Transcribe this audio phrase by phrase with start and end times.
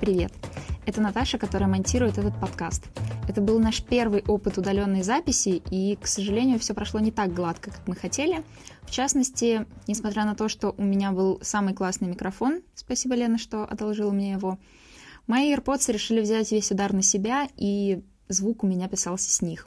[0.00, 0.32] Привет!
[0.86, 2.84] Это Наташа, которая монтирует этот подкаст.
[3.28, 7.72] Это был наш первый опыт удаленной записи, и, к сожалению, все прошло не так гладко,
[7.72, 8.44] как мы хотели.
[8.82, 13.64] В частности, несмотря на то, что у меня был самый классный микрофон, спасибо, Лена, что
[13.64, 14.58] одолжила мне его,
[15.26, 19.66] мои AirPods решили взять весь удар на себя, и звук у меня писался с них.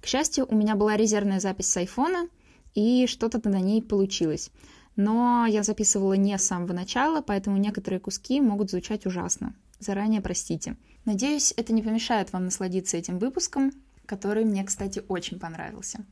[0.00, 2.28] К счастью, у меня была резервная запись с айфона,
[2.74, 4.52] и что-то на ней получилось.
[4.94, 9.54] Но я записывала не с самого начала, поэтому некоторые куски могут звучать ужасно.
[9.82, 10.76] Заранее простите.
[11.04, 13.72] Надеюсь, это не помешает вам насладиться этим выпуском,
[14.06, 16.06] который мне, кстати, очень понравился.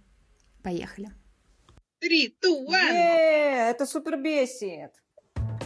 [0.64, 1.10] Поехали.
[2.00, 3.70] Три, one!
[3.70, 4.90] это супер бесит!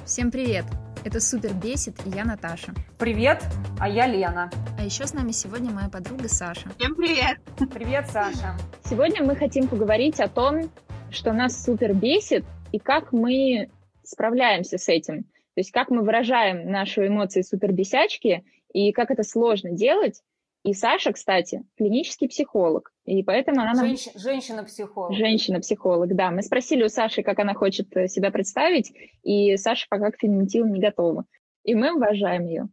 [0.05, 0.67] Всем привет!
[1.03, 2.73] Это Супер Бесит, и я Наташа.
[2.99, 3.43] Привет,
[3.79, 4.51] а я Лена.
[4.79, 6.71] А еще с нами сегодня моя подруга Саша.
[6.79, 7.39] Всем привет!
[7.73, 8.57] Привет, Саша.
[8.85, 10.71] Сегодня мы хотим поговорить о том,
[11.11, 13.71] что нас супер бесит, и как мы
[14.03, 15.27] справляемся с этим.
[15.55, 20.23] То есть как мы выражаем наши эмоции супербесячки, и как это сложно делать.
[20.65, 23.87] И Саша, кстати, клинический психолог, и поэтому она нам...
[23.87, 24.09] Женщ...
[24.15, 25.15] Женщина-психолог.
[25.15, 26.31] Женщина-психолог, да.
[26.31, 28.93] Мы спросили у Саши, как она хочет э, себя представить,
[29.23, 31.27] и Саша пока к феминитиву не готова.
[31.65, 32.69] И мы уважаем ее.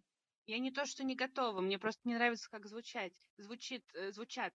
[0.46, 3.12] Я не то, что не готова, мне просто не нравится, как звучать.
[3.38, 4.54] Звучит, э, звучат,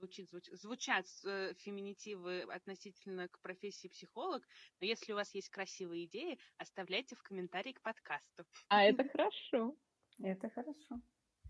[0.00, 4.42] звучит, звуч, звучат э, феминитивы относительно к профессии психолог,
[4.80, 8.44] но если у вас есть красивые идеи, оставляйте в комментарии к подкасту.
[8.68, 9.74] А это хорошо.
[10.22, 11.00] Это хорошо.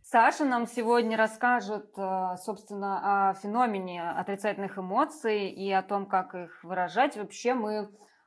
[0.02, 6.64] Саша нам сегодня расскажет, э, собственно, о феномене отрицательных эмоций и о том, как их
[6.64, 7.16] выражать.
[7.16, 7.72] Вообще мы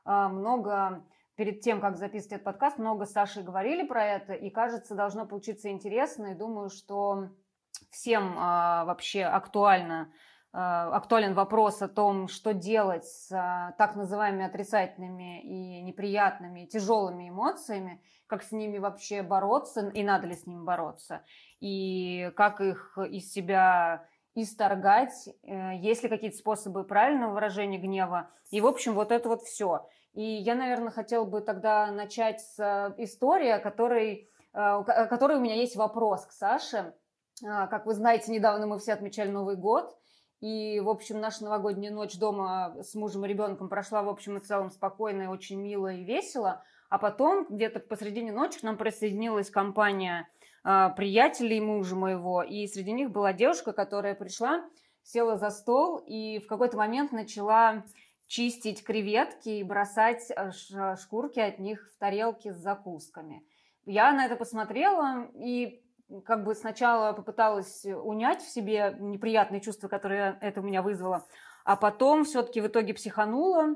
[0.06, 4.50] э, много перед тем, как записывать этот подкаст, много с Сашей говорили про это, и
[4.52, 7.30] кажется, должно получиться интересно, и думаю, что
[7.94, 10.12] всем э, вообще актуально
[10.56, 13.30] актуален вопрос о том, что делать с
[13.80, 20.36] так называемыми отрицательными и неприятными, тяжелыми эмоциями, как с ними вообще бороться и надо ли
[20.36, 21.24] с ними бороться
[21.60, 24.06] и как их из себя
[24.36, 28.30] исторгать, э, есть ли какие-то способы правильного выражения гнева.
[28.52, 29.88] И, в общем, вот это вот все.
[30.14, 35.56] И я, наверное, хотела бы тогда начать с истории, о которой, о которой у меня
[35.56, 36.94] есть вопрос к Саше.
[37.42, 39.98] Как вы знаете, недавно мы все отмечали Новый год,
[40.40, 44.42] и, в общем, наша новогодняя ночь дома с мужем и ребенком прошла, в общем и
[44.42, 46.62] целом, спокойно и очень мило и весело.
[46.90, 50.28] А потом, где-то посредине ночи, к нам присоединилась компания
[50.66, 54.66] а, приятелей мужа моего, и среди них была девушка, которая пришла,
[55.02, 57.84] села за стол и в какой-то момент начала
[58.28, 60.52] чистить креветки и бросать э,
[60.98, 63.46] шкурки от них в тарелки с закусками.
[63.86, 65.83] Я на это посмотрела и
[66.22, 71.25] как бы сначала попыталась унять в себе неприятные чувства, которые это у меня вызвало,
[71.66, 73.75] а потом все-таки в итоге психанула,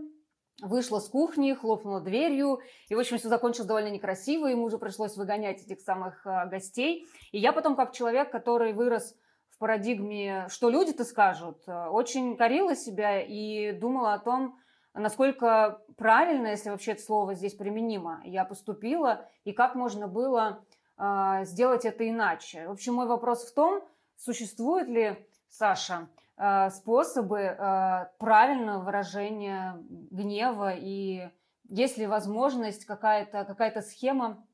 [0.62, 2.60] вышла с кухни, хлопнула дверью,
[2.90, 7.06] и, в общем, все закончилось довольно некрасиво, ему уже пришлось выгонять этих самых а, гостей.
[7.32, 9.16] И я потом, как человек, который вырос
[9.52, 14.58] в парадигме, что люди-то скажут, а, очень корила себя и думала о том,
[14.94, 20.66] насколько правильно, если вообще это слово здесь применимо, я поступила, и как можно было
[20.98, 22.68] э, сделать это иначе.
[22.68, 23.84] В общем, мой вопрос в том,
[24.16, 25.18] существует ли,
[25.50, 31.30] Саша, Э, способы э, правильного выражения гнева и
[31.68, 34.46] есть ли возможность какая-то какая схема,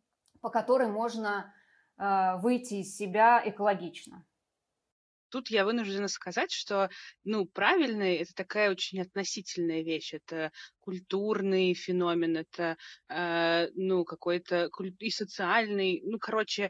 [0.42, 1.54] по которой можно
[1.96, 4.26] выйти из себя экологично.
[5.34, 6.92] Тут я вынуждена сказать, что,
[7.24, 10.14] ну, правильный— это такая очень относительная вещь.
[10.14, 12.78] Это культурный феномен, это,
[13.10, 16.70] э, ну, какой-то и социальный, ну, короче,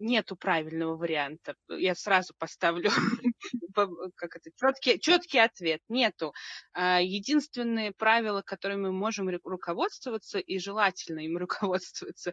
[0.00, 1.54] нету правильного варианта.
[1.68, 2.90] Я сразу поставлю
[4.16, 5.82] как это, четкий, четкий ответ.
[5.88, 6.34] Нету.
[6.72, 12.32] А, единственные правила, которыми мы можем руководствоваться, и желательно им руководствоваться,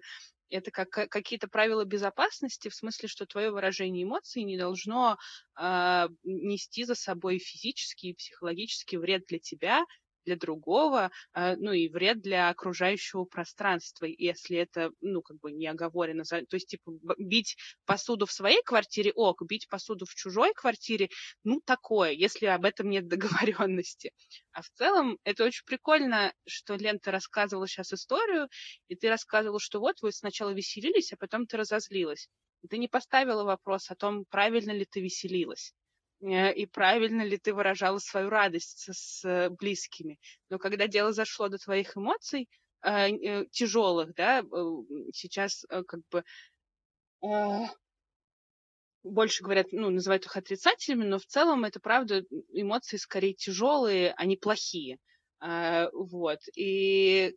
[0.50, 5.18] это как, какие-то правила безопасности, в смысле, что твое выражение эмоций не должно
[5.60, 9.84] э, нести за собой физический и психологический вред для тебя,
[10.30, 15.66] для другого, а, ну и вред для окружающего пространства, если это, ну, как бы не
[15.66, 16.24] оговорено.
[16.24, 21.10] То есть, типа, бить посуду в своей квартире ок, бить посуду в чужой квартире,
[21.44, 23.08] ну, такое, если об этом нет
[23.58, 24.12] договоренности.
[24.52, 28.48] А в целом, это очень прикольно, что Лента рассказывала сейчас историю,
[28.88, 32.30] и ты рассказывала, что вот вы сначала веселились, а потом ты разозлилась.
[32.70, 35.74] Ты не поставила вопрос о том, правильно ли ты веселилась.
[36.22, 40.20] Э, и правильно ли ты выражала свою радость с э, близкими.
[40.50, 42.50] Но когда дело зашло до твоих эмоций,
[42.84, 44.44] э, тяжелых, да,
[45.14, 46.24] сейчас как бы
[49.04, 52.24] больше говорят, ну, называют их отрицательными, но в целом это правда
[52.54, 54.98] эмоции скорее тяжелые, а не плохие.
[55.42, 56.40] Вот.
[56.56, 57.36] И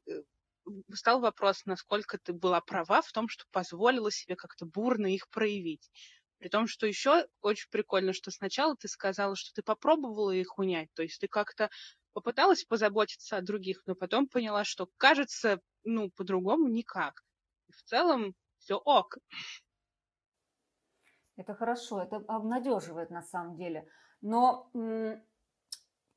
[0.92, 5.90] стал вопрос, насколько ты была права в том, что позволила себе как-то бурно их проявить.
[6.42, 10.92] При том, что еще очень прикольно, что сначала ты сказала, что ты попробовала их унять,
[10.92, 11.70] то есть ты как-то
[12.14, 17.22] попыталась позаботиться о других, но потом поняла, что кажется, ну, по-другому никак.
[17.68, 19.18] И в целом все ок.
[21.36, 23.86] Это хорошо, это обнадеживает на самом деле.
[24.20, 24.68] Но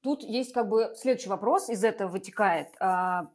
[0.02, 2.70] тут есть как бы следующий вопрос, из этого вытекает.
[2.80, 3.32] А,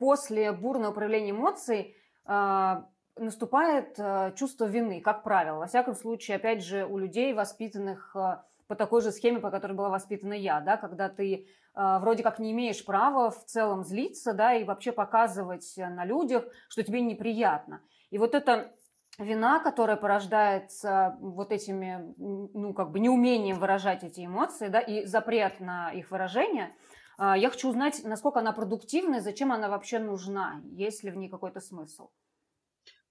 [0.00, 1.94] после бурного проявления эмоций
[2.24, 5.58] а, наступает а, чувство вины, как правило.
[5.58, 9.88] Во всяком случае, опять же, у людей, воспитанных по такой же схеме, по которой была
[9.88, 14.64] воспитана я, да, когда ты вроде как не имеешь права в целом злиться, да, и
[14.64, 17.80] вообще показывать на людях, что тебе неприятно.
[18.10, 18.72] И вот это
[19.18, 25.60] вина, которая порождается вот этими, ну, как бы неумением выражать эти эмоции, да, и запрет
[25.60, 26.74] на их выражение,
[27.18, 31.28] я хочу узнать, насколько она продуктивна и зачем она вообще нужна, есть ли в ней
[31.28, 32.10] какой-то смысл.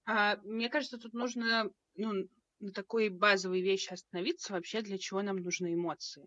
[0.07, 5.37] А, мне кажется, тут нужно ну, на такой базовой вещи остановиться вообще, для чего нам
[5.37, 6.25] нужны эмоции.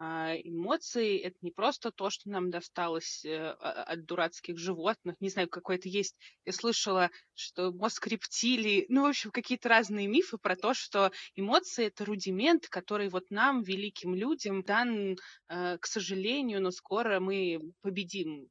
[0.00, 5.16] А эмоции— это не просто то, что нам досталось э, от дурацких животных.
[5.20, 6.16] Не знаю, какой-то есть...
[6.46, 8.86] Я слышала, что мозг рептилий...
[8.88, 13.62] Ну, в общем, какие-то разные мифы про то, что эмоции— это рудимент, который вот нам,
[13.62, 15.16] великим людям, дан,
[15.48, 18.48] э, к сожалению, но скоро мы победим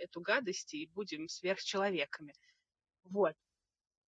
[0.00, 2.34] эту гадость и будем сверхчеловеками.
[3.04, 3.34] Вот.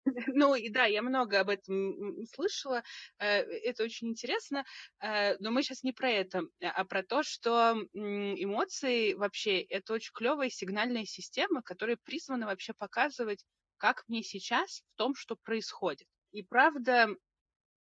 [0.35, 2.83] Ну и да, я много об этом слышала,
[3.19, 4.65] э, это очень интересно,
[5.01, 10.13] э, но мы сейчас не про это, а про то, что эмоции вообще это очень
[10.15, 13.45] клевая сигнальная система, которая призвана вообще показывать,
[13.79, 16.07] как мне сейчас в том, что происходит.
[16.33, 17.09] И правда,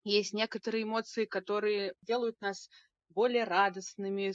[0.04, 2.68] есть некоторые эмоции, которые делают нас
[3.16, 4.34] более радостными,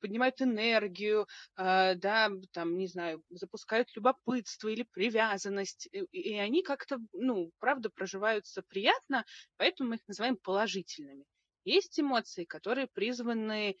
[0.00, 1.26] поднимают энергию,
[1.56, 8.62] э, да, там, не знаю, запускают любопытство или привязанность, и они как-то, ну, правда, проживаются
[8.68, 9.24] приятно,
[9.56, 11.24] поэтому мы их называем положительными.
[11.64, 13.76] Есть эмоции, которые призваны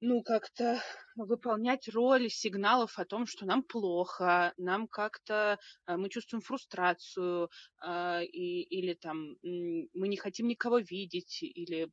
[0.00, 0.82] ну, как-то
[1.14, 7.50] выполнять роль сигналов о том, что нам плохо, нам как-то э, мы чувствуем фрустрацию,
[7.84, 11.88] э, и, или там мы не хотим никого видеть, или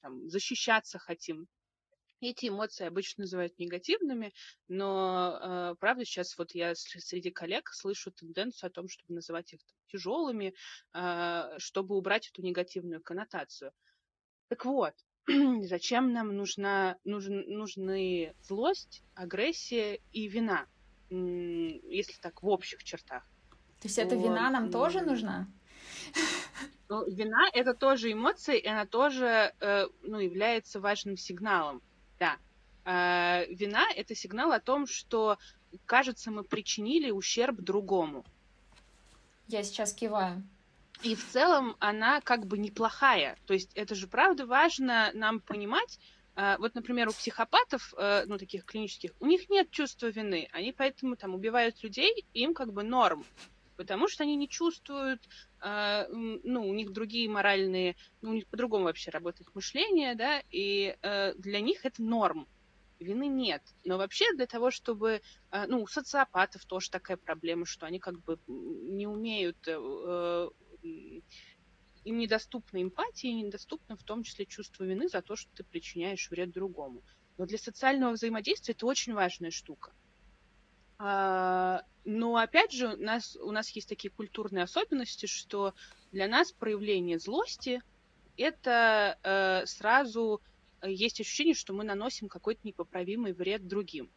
[0.00, 1.46] там, защищаться хотим.
[2.22, 4.32] Эти эмоции обычно называют негативными,
[4.68, 5.38] но
[5.72, 10.54] э, правда сейчас вот я среди коллег слышу тенденцию о том, чтобы называть их тяжелыми,
[11.58, 13.72] чтобы убрать эту негативную коннотацию.
[14.48, 14.94] Так вот,
[15.62, 20.66] зачем нам нужна, нужен, нужны злость, агрессия и вина,
[21.10, 23.24] если так в общих чертах.
[23.80, 25.48] То есть эта вина нам тоже нужна?
[26.88, 31.82] Ну, вина— это тоже эмоция, и она тоже э, ну, является важным сигналом.
[32.18, 32.36] Да.
[32.84, 35.38] Э, вина— это сигнал о том, что,
[35.86, 38.24] кажется, мы причинили ущерб другому.
[39.46, 40.42] Я сейчас киваю.
[41.02, 43.36] И в целом она как бы неплохая.
[43.46, 45.98] То есть это же правда важно нам понимать.
[46.36, 50.48] А, вот, например, у психопатов, э, ну, таких клинических, у них нет чувства вины.
[50.52, 53.24] Они поэтому там убивают людей, им как бы норм.
[53.76, 55.26] Потому что они не чувствуют,
[55.60, 60.96] а, ну, у них другие моральные, ну, у них по-другому вообще работает мышление, да, и
[61.00, 62.46] э, для них это норм
[62.98, 63.62] вины нет.
[63.84, 65.22] Но вообще для того, чтобы...
[65.50, 69.66] Э, ну, у социопатов тоже такая проблема, что они как бы не умеют
[70.82, 76.30] им недоступна эмпатия, и недоступно в том числе чувство вины за то, что ты причиняешь
[76.30, 77.02] вред другому.
[77.38, 79.92] Но для социального взаимодействия это очень важная штука.
[80.98, 85.74] А, но опять же, у нас, у нас есть такие культурные особенности, что
[86.12, 87.82] для нас проявление злости
[88.36, 90.40] это э, сразу
[90.82, 94.10] есть ощущение, что мы наносим какой-то непоправимый вред другим.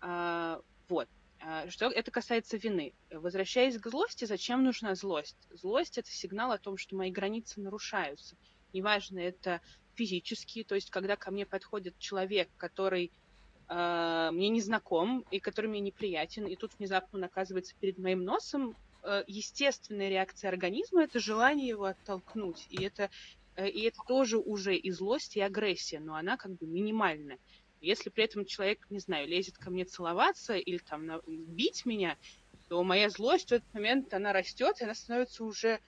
[0.00, 1.08] А, вот.
[1.40, 2.94] А, что это касается вины.
[3.10, 5.36] Возвращаясь к злости, зачем нужна злость?
[5.50, 8.36] Злость это сигнал о том, что мои границы нарушаются.
[8.72, 9.60] Неважно, это
[9.94, 13.12] физические, то есть когда ко мне подходит человек, который
[13.68, 18.24] э, мне не знаком и который мне неприятен, и тут внезапно он оказывается перед моим
[18.24, 22.66] носом, э, естественная реакция организма это желание его оттолкнуть.
[22.70, 23.10] И это,
[23.56, 27.38] э, и это тоже уже и злость, и агрессия, но она как бы минимальная.
[27.80, 31.20] Если при этом человек, не знаю, лезет ко мне целоваться или там на...
[31.26, 32.16] бить меня,
[32.68, 35.80] то моя злость в этот момент, она растет, и она становится уже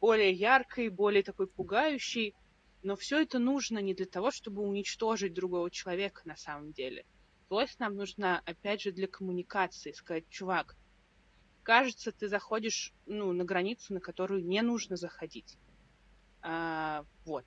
[0.00, 2.34] более яркой, более такой пугающей.
[2.82, 7.04] Но все это нужно не для того, чтобы уничтожить другого человека на самом деле.
[7.48, 9.92] Злость нам нужна, опять же, для коммуникации.
[9.92, 10.76] Сказать, чувак,
[11.62, 15.56] кажется, ты заходишь ну, на границу, на которую не нужно заходить.
[16.40, 17.44] А, вот.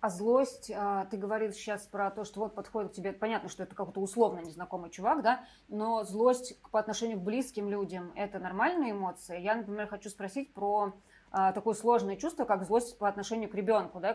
[0.00, 3.62] А злость, а, ты говорил сейчас про то, что вот подходит к тебе, понятно, что
[3.62, 8.92] это какой-то условно незнакомый чувак, да, но злость по отношению к близким людям– это нормальные
[8.92, 9.40] эмоции.
[9.40, 10.92] Я, например, хочу спросить про
[11.32, 14.14] а, такое сложное чувство, как злость по отношению к ребенку, да,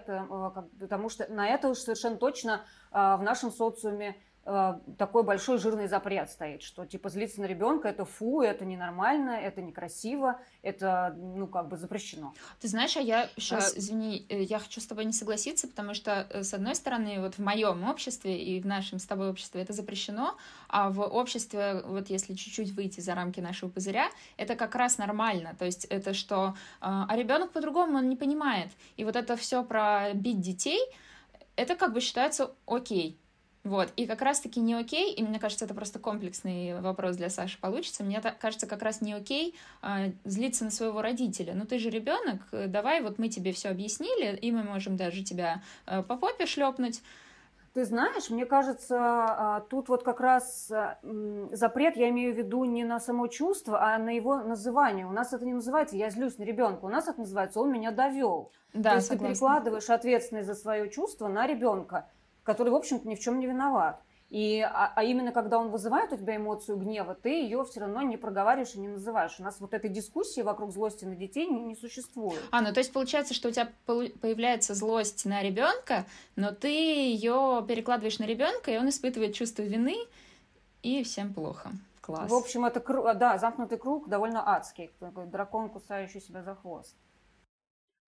[0.79, 2.61] потому что на это уж совершенно точно
[2.91, 8.05] в нашем социуме Э, такой большой жирный запрет стоит, что типа злиться на ребенка это
[8.05, 12.33] фу, это ненормально, это некрасиво, это ну как бы запрещено.
[12.59, 13.79] Ты знаешь, а я сейчас, а...
[13.79, 17.35] извини, э, я хочу с тобой не согласиться, потому что э, с одной стороны вот
[17.35, 20.35] в моем обществе и в нашем с тобой обществе это запрещено,
[20.69, 25.55] а в обществе вот если чуть-чуть выйти за рамки нашего пузыря, это как раз нормально,
[25.59, 30.13] то есть это что, а ребенок по-другому он не понимает, и вот это все про
[30.13, 30.79] бить детей,
[31.55, 33.20] это как бы считается окей,
[33.63, 37.59] вот, и как раз-таки не окей, и мне кажется, это просто комплексный вопрос для Саши
[37.59, 41.53] получится, мне кажется, как раз не окей а, злиться на своего родителя.
[41.53, 45.61] Ну, ты же ребенок, давай вот мы тебе все объяснили, и мы можем даже тебя
[45.85, 47.03] а, по попе шлепнуть.
[47.73, 50.71] Ты знаешь, мне кажется, а, тут вот как раз
[51.51, 55.05] запрет, я имею в виду не на само чувство, а на его называние.
[55.05, 57.91] У нас это не называется «я злюсь на ребенка», у нас это называется «он меня
[57.91, 58.51] довел».
[58.73, 59.27] Да, То есть согласна.
[59.27, 62.07] ты перекладываешь ответственность за свое чувство на ребенка
[62.43, 64.01] который, в общем-то, ни в чем не виноват.
[64.31, 68.01] И, а, а именно когда он вызывает у тебя эмоцию гнева, ты ее все равно
[68.01, 69.35] не проговариваешь и не называешь.
[69.39, 72.39] У нас вот этой дискуссии вокруг злости на детей не, не существует.
[72.49, 76.05] А, ну то есть получается, что у тебя появляется злость на ребенка,
[76.37, 79.97] но ты ее перекладываешь на ребенка, и он испытывает чувство вины,
[80.81, 81.71] и всем плохо.
[81.99, 82.31] Класс.
[82.31, 82.79] В общем, это
[83.15, 84.91] да, замкнутый круг довольно адский,
[85.27, 86.95] дракон, кусающий себя за хвост.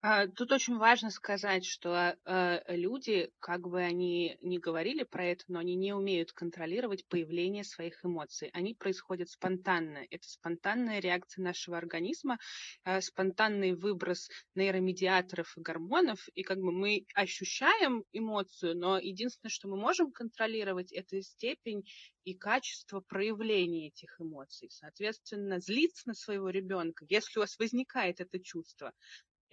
[0.06, 5.44] А, тут очень важно сказать, что э, люди, как бы они ни говорили про это,
[5.48, 8.50] но они не умеют контролировать появление своих эмоций.
[8.52, 10.04] Они происходят спонтанно.
[10.10, 12.38] Это спонтанная реакция нашего организма,
[12.84, 16.28] э, спонтанный выброс нейромедиаторов и гормонов.
[16.34, 21.82] И как бы мы ощущаем эмоцию, но единственное, что мы можем контролировать, это степень
[22.24, 24.68] и качество проявления этих эмоций.
[24.70, 28.92] Соответственно, злиться на своего ребенка, если у вас возникает это чувство,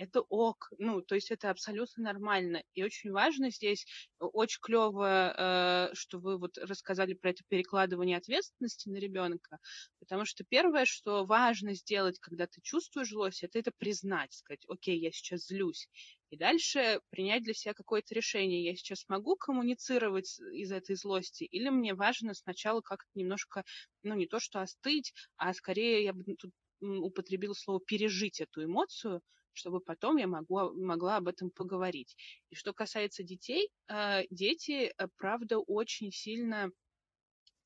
[0.02, 2.64] это ок, ну, то есть это абсолютно нормально.
[2.74, 3.86] И очень важно здесь,
[4.20, 9.60] э, очень клево, э, что вы вот рассказали про это перекладывание ответственности на ребенка,
[10.00, 15.00] потому что первое, что важно сделать, когда ты чувствуешь злость, это это признать, сказать, окей,
[15.00, 15.88] я сейчас злюсь,
[16.32, 18.64] и дальше принять для себя какое-то решение.
[18.64, 23.66] Я сейчас могу коммуницировать из этой злости, или мне важно сначала как-то немножко,
[24.02, 29.22] ну, не то что остыть, а скорее я бы тут употребила слово пережить эту эмоцию,
[29.54, 32.16] чтобы потом я могу, могла об этом поговорить.
[32.50, 36.72] И что касается детей, э, дети, э, правда, очень сильно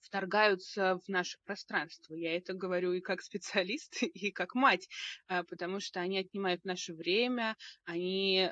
[0.02, 2.14] вторгаются в наше пространство.
[2.14, 4.88] Я это говорю и как специалист, и как мать,
[5.30, 8.50] э, потому что они отнимают наше время, они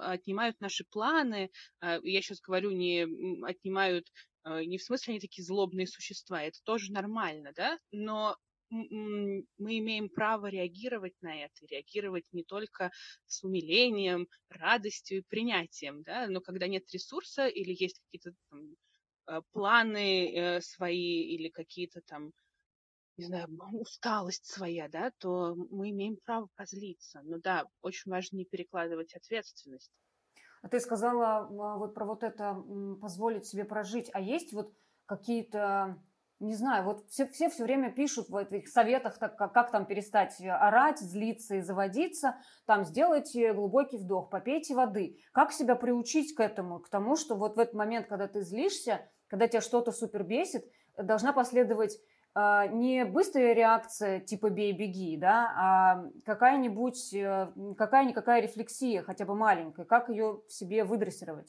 [0.00, 1.50] отнимают наши планы.
[1.80, 3.06] Я сейчас говорю, не
[3.44, 4.06] отнимают
[4.44, 8.36] не в смысле они такие злобные существа, это тоже нормально, да, но
[8.72, 12.90] мы имеем право реагировать на это, реагировать не только
[13.26, 18.76] с умилением, радостью и принятием, да, но когда нет ресурса или есть какие-то там,
[19.28, 22.32] э, планы э, свои или какие-то там
[23.18, 27.20] не знаю, усталость своя, да, то мы имеем право позлиться.
[27.24, 29.92] Но да, очень важно не перекладывать ответственность.
[30.62, 32.54] А ты сказала а, вот про вот это
[33.00, 34.10] позволить себе прожить.
[34.12, 34.72] А есть вот
[35.06, 36.02] какие-то
[36.42, 39.86] не знаю, вот все, все все время пишут в этих советах, так, как, как там
[39.86, 45.18] перестать орать, злиться и заводиться, там сделайте глубокий вдох, попейте воды.
[45.32, 49.08] Как себя приучить к этому, к тому, что вот в этот момент, когда ты злишься,
[49.28, 50.64] когда тебя что-то супер бесит,
[50.96, 51.98] должна последовать
[52.34, 59.84] э, не быстрая реакция типа бей-беги, да, а какая-нибудь, э, какая-никакая рефлексия, хотя бы маленькая,
[59.84, 61.48] как ее в себе выдрессировать.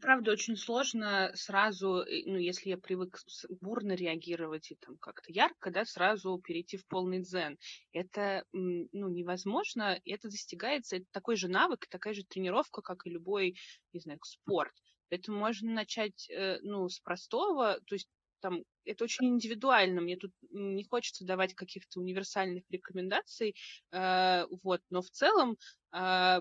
[0.00, 3.18] Правда, очень сложно сразу, ну, если я привык
[3.60, 7.58] бурно реагировать и там как-то ярко, да, сразу перейти в полный дзен.
[7.92, 13.56] Это, ну, невозможно, это достигается, это такой же навык, такая же тренировка, как и любой,
[13.92, 14.72] не знаю, спорт.
[15.10, 18.08] Поэтому можно начать, э, ну, с простого, то есть
[18.40, 23.54] там, это очень индивидуально, мне тут не хочется давать каких-то универсальных рекомендаций,
[23.92, 25.58] э, вот, но в целом
[25.94, 26.40] э,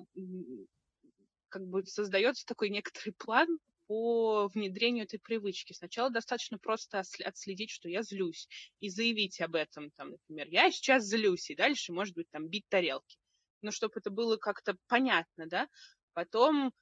[1.54, 5.74] как бы создается такой некоторый план по внедрению этой привычки.
[5.74, 8.48] Сначала достаточно просто отследить, что я злюсь,
[8.80, 12.66] и заявить об этом, там, например, я сейчас злюсь, и дальше, может быть, там, бить
[12.70, 13.20] тарелки.
[13.62, 15.68] Но чтобы это было как-то понятно, да.
[16.14, 16.74] Потом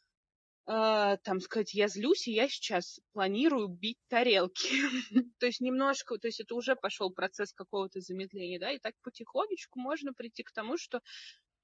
[0.67, 4.69] э, там сказать, я злюсь, и я сейчас планирую бить тарелки.
[5.39, 9.81] то есть немножко, то есть это уже пошел процесс какого-то замедления, да, и так потихонечку
[9.81, 11.01] можно прийти к тому, что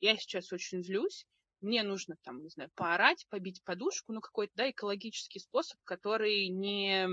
[0.02, 1.26] я сейчас очень злюсь,
[1.62, 7.08] мне нужно там, не знаю, поорать, побить подушку, ну, какой-то, да, экологический способ, который не,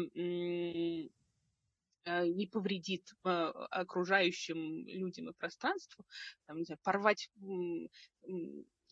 [2.05, 6.05] э, не повредит э, окружающим людям и пространству,
[6.47, 7.31] там, не знаю, порвать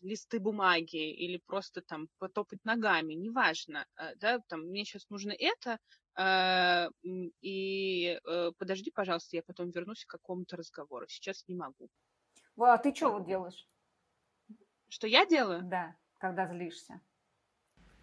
[0.01, 5.79] листы бумаги или просто там потопать ногами, неважно, э, да, там, мне сейчас нужно это,
[7.41, 8.19] и
[8.59, 11.89] подожди, пожалуйста, я потом вернусь к какому-то разговору, сейчас не могу.
[12.57, 13.67] А ты что вот делаешь?
[14.93, 15.63] Что я делаю?
[15.63, 17.01] Да, когда злишься.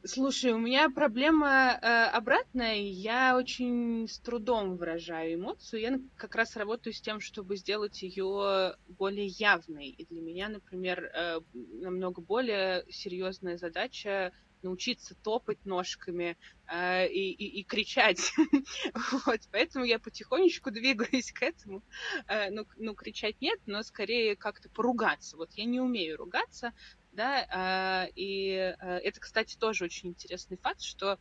[0.03, 2.77] Слушай, у меня проблема э, обратная.
[2.77, 5.81] Я очень с трудом выражаю эмоцию.
[5.83, 9.89] Я как раз работаю с тем, чтобы сделать ее более явной.
[9.89, 17.61] И для меня, например, э, намного более серьезная задача научиться топать ножками э, и, и,
[17.61, 18.33] и кричать.
[19.27, 21.83] вот, поэтому я потихонечку двигаюсь к этому.
[22.27, 25.37] Э, ну, ну, кричать нет, но скорее как-то поругаться.
[25.37, 26.73] Вот я не умею ругаться,
[27.13, 31.19] да, э, и э, это, кстати, тоже очень интересный факт, что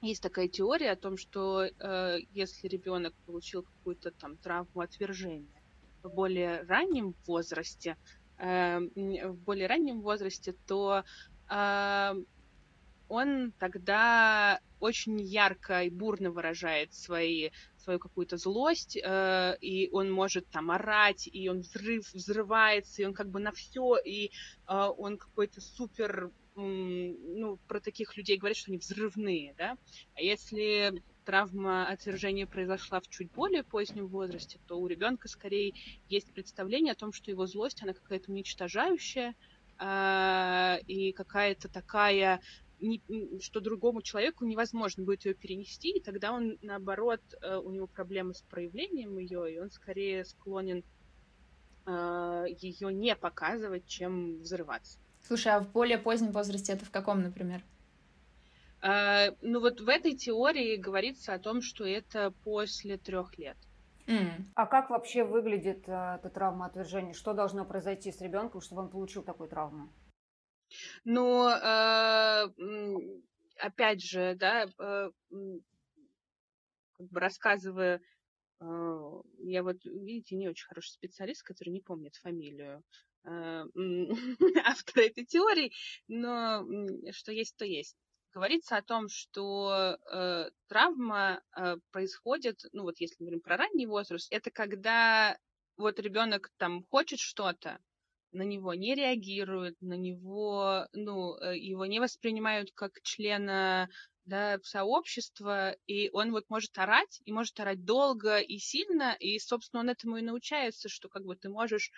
[0.00, 5.62] есть такая теория о том, что э, если ребенок получил какую-то там травму отвержения
[6.02, 7.96] в более раннем возрасте,
[8.38, 11.02] в более раннем возрасте, то
[13.08, 17.50] он тогда очень ярко и бурно выражает свои,
[17.88, 23.14] свою какую-то злость, э, и он может там орать, и он взрыв, взрывается, и он
[23.14, 24.30] как бы на все, и э,
[24.98, 29.78] он какой-то супер, ну, про таких людей говорят, что они взрывные, да,
[30.14, 35.72] а если травма отвержения произошла в чуть более позднем возрасте, то у ребенка скорее
[36.10, 39.34] есть представление о том, что его злость, она какая-то уничтожающая,
[39.78, 42.42] э, и какая-то такая
[42.80, 47.86] не, что другому человеку невозможно будет ее перенести, и тогда он, наоборот, э, у него
[47.86, 50.84] проблемы с проявлением ее, и он скорее склонен
[51.86, 54.98] э, ее не показывать, чем взрываться.
[55.22, 57.62] Слушай, а в более позднем возрасте это в каком, например?
[58.80, 63.56] Uh, ну вот в этой теории говорится о том, что это после трех лет.
[64.06, 64.44] Mm.
[64.54, 67.12] А как вообще выглядит uh, эта травма отвержения?
[67.12, 69.88] Что должно произойти с ребенком, чтобы он получил такую травму?
[71.04, 72.46] Но, э,
[73.58, 75.10] опять же, да, э,
[76.92, 78.00] как бы рассказывая,
[78.60, 82.82] э, я вот, видите, не очень хороший специалист, который не помнит фамилию
[83.24, 85.72] автора этой теории,
[86.06, 86.64] но
[87.12, 87.96] что есть, то есть.
[88.32, 89.98] Говорится о том, что
[90.68, 91.42] травма
[91.90, 95.36] происходит, ну вот если мы говорим про ранний возраст, это когда
[95.76, 97.80] вот ребенок там хочет что-то,
[98.32, 103.88] на него не реагируют, на него, ну, э, его не воспринимают как члена
[104.24, 109.80] да, сообщества, и он вот может орать, и может орать долго и сильно, и, собственно,
[109.80, 111.90] он этому и научается, что как бы ты можешь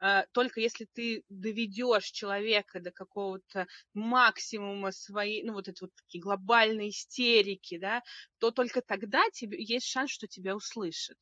[0.00, 6.22] Uh, только если ты доведешь человека до какого-то максимума своей, ну, вот этой вот такие
[6.22, 8.02] глобальной истерики, да,
[8.38, 11.18] то только тогда тебе есть шанс, что тебя услышат.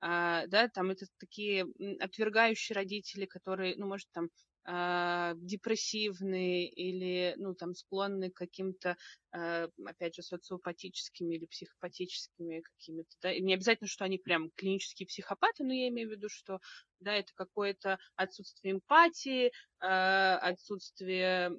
[0.00, 1.66] А, да, там это такие
[2.00, 4.28] отвергающие родители, которые, ну, может, там
[4.64, 8.96] а, депрессивные или, ну, там, склонны к каким-то,
[9.32, 15.64] а, опять же, социопатическими или психопатическими какими-то, да, не обязательно, что они прям клинические психопаты,
[15.64, 16.60] но я имею в виду, что,
[17.00, 21.52] да, это какое-то отсутствие эмпатии, отсутствие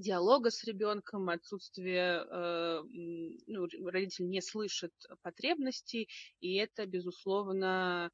[0.00, 2.82] диалога с ребенком, отсутствие, э,
[3.46, 6.08] ну, родитель не слышит потребностей,
[6.40, 8.10] и это, безусловно,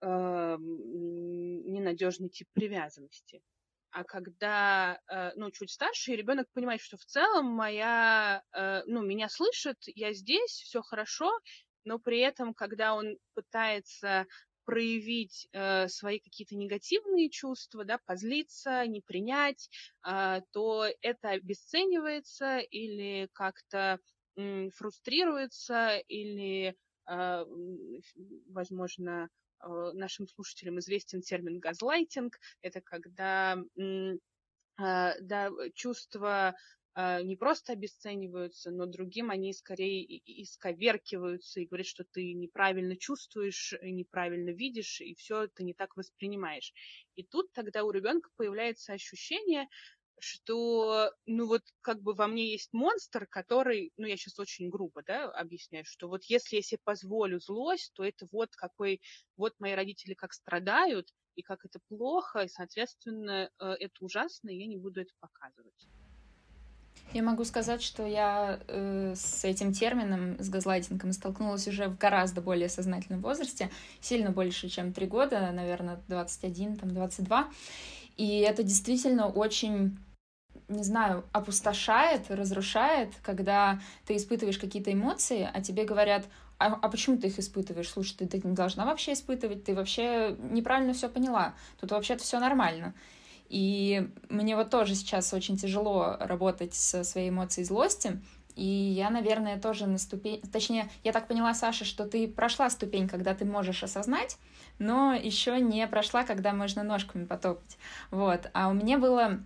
[0.00, 3.42] э, ненадежный тип привязанности.
[3.90, 8.42] А когда, э, ну, чуть старше, ребенок понимает, что в целом моя,
[8.86, 11.30] ну, меня слышит, я здесь, все хорошо,
[11.84, 14.26] но при этом, когда он пытается
[14.66, 19.70] проявить э, свои какие-то негативные чувства, да, позлиться, не принять,
[20.06, 24.00] э, то это обесценивается или как-то
[24.36, 26.76] э, фрустрируется, или,
[27.08, 27.44] э,
[28.48, 29.30] возможно,
[29.62, 32.38] э, нашим слушателям известен термин газлайтинг.
[32.60, 34.14] Это когда э,
[34.78, 36.54] да, чувство
[36.96, 40.02] не просто обесцениваются, но другим они скорее
[40.42, 46.72] исковеркиваются и говорят, что ты неправильно чувствуешь, неправильно видишь, и все ты не так воспринимаешь.
[47.14, 49.68] И тут тогда у ребенка появляется ощущение,
[50.18, 55.02] что, ну вот, как бы во мне есть монстр, который, ну я сейчас очень грубо,
[55.02, 59.02] да, объясняю, что вот если я себе позволю злость, то это вот какой,
[59.36, 64.56] вот мои родители как страдают, и как это плохо, и, соответственно, э, это ужасно, и
[64.56, 65.86] я не буду это показывать.
[67.12, 72.40] Я могу сказать, что я э, с этим термином, с газлайтингом, столкнулась уже в гораздо
[72.40, 77.48] более сознательном возрасте, сильно больше, чем три года, наверное, 21, там, 22.
[78.16, 79.98] И это действительно очень
[80.68, 86.24] не знаю, опустошает, разрушает, когда ты испытываешь какие-то эмоции, а тебе говорят,
[86.58, 87.88] а, а почему ты их испытываешь?
[87.88, 91.54] Слушай, ты, ты не должна вообще испытывать, ты вообще неправильно все поняла.
[91.80, 92.94] Тут вообще-то все нормально.
[93.48, 98.20] И мне вот тоже сейчас очень тяжело работать со своей эмоцией злости.
[98.56, 100.40] И я, наверное, тоже на ступень...
[100.50, 104.38] Точнее, я так поняла, Саша, что ты прошла ступень, когда ты можешь осознать,
[104.78, 107.76] но еще не прошла, когда можно ножками потопать.
[108.10, 108.50] Вот.
[108.54, 109.40] А у меня было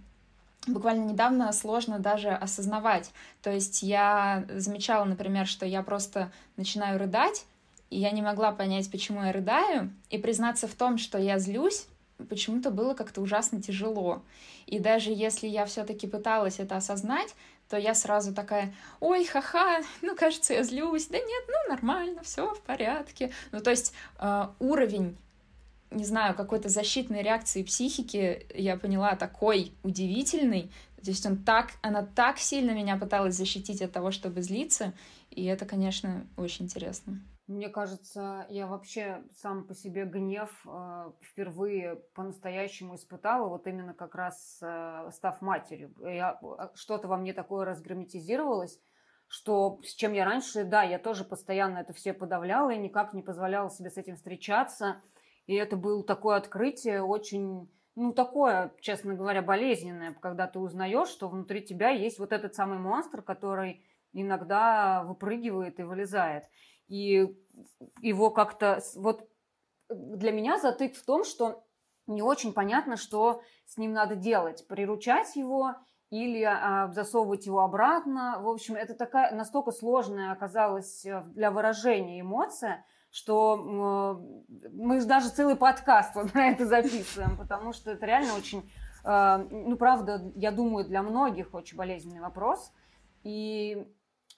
[0.67, 3.11] буквально недавно сложно даже осознавать.
[3.43, 7.47] То есть я замечала, например, что я просто начинаю рыдать,
[7.91, 11.87] и я не могла понять, почему я рыдаю, и признаться в том, что я злюсь,
[12.29, 14.23] почему-то было как-то ужасно тяжело.
[14.67, 17.35] И даже если я все-таки пыталась это осознать,
[17.69, 22.53] то я сразу такая, ой, ха-ха, ну, кажется, я злюсь, да нет, ну, нормально, все
[22.53, 23.33] в порядке.
[23.53, 25.17] Ну, то есть э, уровень
[25.91, 30.71] не знаю, какой-то защитной реакции психики, я поняла, такой удивительный.
[31.03, 34.93] То есть он так, она так сильно меня пыталась защитить от того, чтобы злиться,
[35.31, 37.21] и это, конечно, очень интересно.
[37.51, 44.15] Мне кажется, я вообще сам по себе гнев э, впервые по-настоящему испытала, вот именно как
[44.15, 45.93] раз э, став матерью.
[46.01, 48.79] Я, э, что-то во мне такое разгерметизировалось,
[49.27, 53.23] что с чем я раньше, да, я тоже постоянно это все подавляла и никак не
[53.23, 55.03] позволяла себе с этим встречаться.
[55.47, 61.29] И это было такое открытие очень, ну, такое, честно говоря, болезненное, когда ты узнаешь, что
[61.29, 66.45] внутри тебя есть вот этот самый монстр, который иногда выпрыгивает и вылезает.
[66.91, 67.35] И
[68.03, 68.83] его как-то...
[68.97, 69.27] Вот
[69.89, 71.65] для меня затык в том, что
[72.07, 74.67] не очень понятно, что с ним надо делать.
[74.67, 75.77] Приручать его
[76.11, 78.41] или а, засовывать его обратно.
[78.43, 83.57] В общем, это такая настолько сложная оказалась э, для выражения эмоция, что
[84.73, 88.69] мы даже целый подкаст вот на это записываем, потому что это реально очень,
[89.05, 92.73] э, ну, правда, я думаю, для многих очень болезненный вопрос.
[93.23, 93.87] И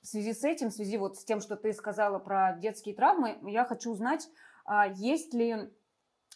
[0.03, 3.39] в связи с этим, в связи вот с тем, что ты сказала про детские травмы,
[3.43, 4.29] я хочу узнать,
[4.65, 5.71] а есть ли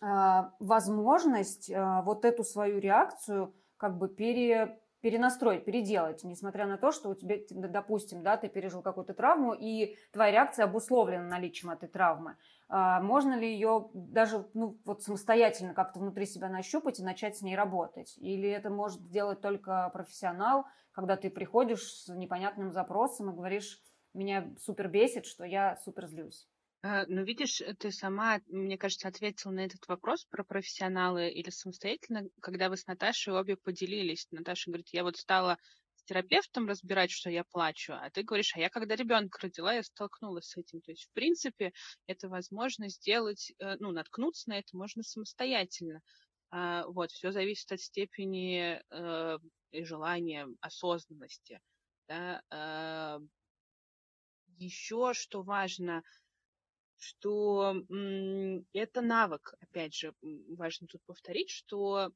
[0.00, 6.90] а, возможность а, вот эту свою реакцию как бы пере, перенастроить, переделать, несмотря на то,
[6.90, 11.88] что у тебя, допустим, да, ты пережил какую-то травму, и твоя реакция обусловлена наличием этой
[11.88, 12.36] травмы.
[12.68, 17.42] А, можно ли ее даже ну, вот самостоятельно как-то внутри себя нащупать и начать с
[17.42, 18.16] ней работать?
[18.18, 23.80] Или это может сделать только профессионал, когда ты приходишь с непонятным запросом и говоришь,
[24.14, 26.48] меня супер бесит, что я супер злюсь?
[26.88, 32.28] А, ну, видишь, ты сама, мне кажется, ответила на этот вопрос про профессионалы или самостоятельно,
[32.40, 34.28] когда вы с Наташей обе поделились.
[34.30, 35.58] Наташа говорит, я вот стала
[35.96, 39.82] с терапевтом разбирать, что я плачу, а ты говоришь, а я когда ребенка родила, я
[39.82, 40.80] столкнулась с этим.
[40.80, 41.72] То есть, в принципе,
[42.06, 46.02] это возможно сделать, э, ну, наткнуться на это можно самостоятельно.
[46.52, 49.38] А, вот, все зависит от степени э,
[49.72, 51.58] и желания, осознанности.
[52.06, 52.42] Да?
[52.48, 53.18] А,
[54.56, 56.04] еще что важно–
[56.98, 57.74] что
[58.72, 60.14] это навык, опять же,
[60.56, 62.10] важно тут повторить, что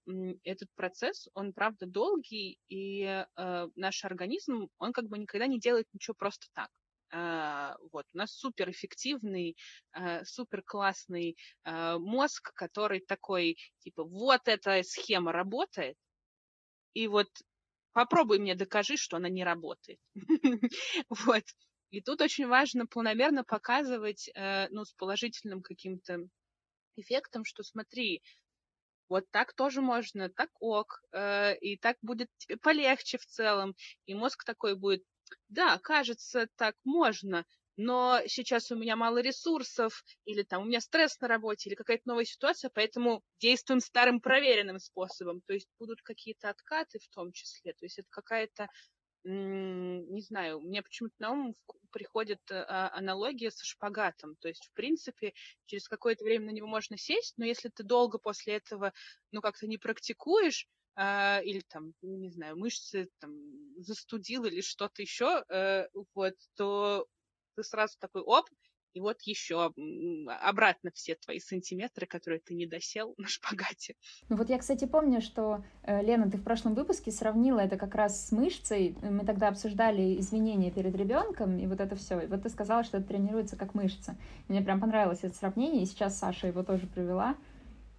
[0.44, 5.86] этот процесс, он правда долгий, и э, наш организм, он как бы никогда не делает
[5.92, 6.68] ничего просто так.
[7.12, 9.56] Uh, вот, у нас суперэффективный,
[9.98, 15.96] uh, супер классный uh, мозг, который такой, типа, вот эта схема работает,
[16.94, 17.26] и вот
[17.92, 19.98] попробуй мне докажи, что она не работает.
[21.08, 21.42] вот.
[21.90, 26.29] И тут очень важно планомерно показывать, э, ну, с положительным каким-то
[26.96, 28.22] эффектом, что смотри,
[29.09, 33.74] вот так тоже можно, так ок, э, и так будет тебе полегче в целом.
[34.07, 35.03] И мозг такой будет,
[35.48, 37.44] да, кажется, так можно,
[37.76, 42.03] но сейчас у меня мало ресурсов, или там у меня стресс на работе, или какая-то
[42.07, 45.40] новая ситуация, поэтому действуем старым проверенным способом.
[45.46, 47.72] То есть будут какие-то откаты в том числе.
[47.72, 48.68] То есть это какая-то
[49.24, 51.54] не знаю, мне почему-то на ум
[51.92, 54.37] приходит а, аналогия со шпагатом.
[54.37, 55.35] То есть, в принципе,
[55.66, 58.92] через какое-то время на него можно сесть, но если ты долго после этого,
[59.33, 63.33] ну, как-то не практикуешь, а, или там, не знаю, мышцы там
[63.78, 67.06] застудил или что-то еще, э, вот, то
[67.56, 68.46] ты сразу такой, оп,
[68.92, 69.72] и вот еще
[70.42, 73.94] обратно все твои сантиметры, которые ты не досел на шпагате.
[74.29, 77.94] Ну вот я, кстати, помню, что, э, Лена, ты в прошлом выпуске сравнила это как
[77.94, 78.96] раз с мышцей.
[79.03, 82.20] Мы тогда обсуждали изменения перед ребенком, и вот это все.
[82.20, 84.16] И вот ты сказала, что это тренируется как мышца.
[84.48, 87.37] Мне прям понравилось это сравнение, и сейчас Саша его тоже привела.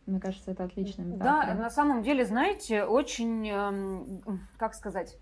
[0.05, 1.53] Мне кажется, это отличная метафора.
[1.53, 4.21] Да, на самом деле, знаете, очень, эм,
[4.57, 5.17] как сказать,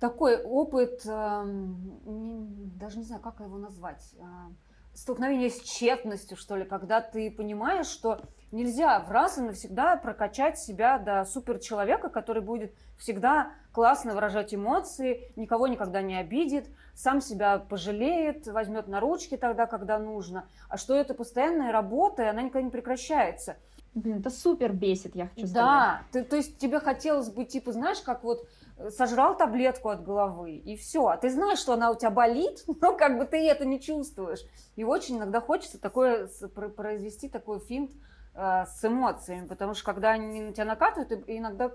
[0.00, 4.52] такой опыт, эм, даже не знаю, как его назвать, а,
[4.94, 8.20] столкновение с тщетностью, что ли, когда ты понимаешь, что
[8.52, 15.32] нельзя в раз и навсегда прокачать себя до суперчеловека, который будет всегда классно выражать эмоции,
[15.36, 20.48] никого никогда не обидит, сам себя пожалеет, возьмет на ручки тогда, когда нужно.
[20.68, 23.56] А что это постоянная работа, и она никогда не прекращается.
[23.94, 25.54] Блин, это супер бесит, я хочу сказать.
[25.54, 28.48] Да, ты, то есть тебе хотелось бы, типа, знаешь, как вот
[28.90, 31.06] сожрал таблетку от головы, и все.
[31.06, 34.40] А ты знаешь, что она у тебя болит, но как бы ты это не чувствуешь.
[34.76, 36.28] И очень иногда хочется такое,
[36.76, 37.92] произвести такой финт,
[38.36, 41.70] Э, с эмоциями, потому что когда они на тебя накатывают, иногда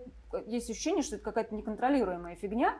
[0.45, 2.77] есть ощущение, что это какая-то неконтролируемая фигня.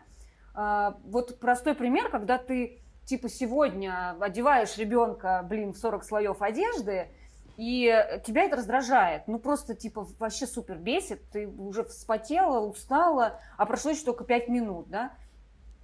[0.53, 7.08] Э, вот простой пример, когда ты типа сегодня одеваешь ребенка, блин, в 40 слоев одежды,
[7.60, 9.28] и тебя это раздражает.
[9.28, 11.30] Ну, просто, типа, вообще супер бесит.
[11.30, 15.12] Ты уже вспотела, устала, а прошло еще только 5 минут, да?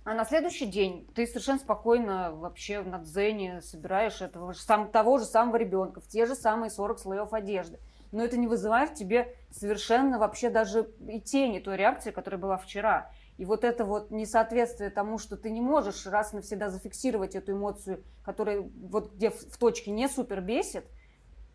[0.05, 5.25] А на следующий день ты совершенно спокойно вообще на дзене собираешь этого сам, того же
[5.25, 7.77] самого ребенка в те же самые 40 слоев одежды.
[8.13, 12.55] Но это не вызывает в тебе совершенно вообще даже и тени той реакции, которая была
[12.55, 13.11] вчера.
[13.37, 17.51] И вот это вот несоответствие тому, что ты не можешь раз и навсегда зафиксировать эту
[17.51, 20.85] эмоцию, которая вот где в, в точке не супер бесит,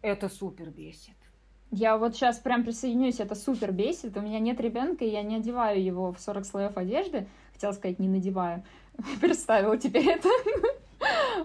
[0.03, 1.15] это супер бесит.
[1.71, 4.17] Я вот сейчас прям присоединюсь, это супер бесит.
[4.17, 8.01] У меня нет ребенка, и я не одеваю его в 40 слоев одежды, хотела сказать,
[8.01, 8.65] не надеваю.
[9.21, 10.29] Представила теперь это.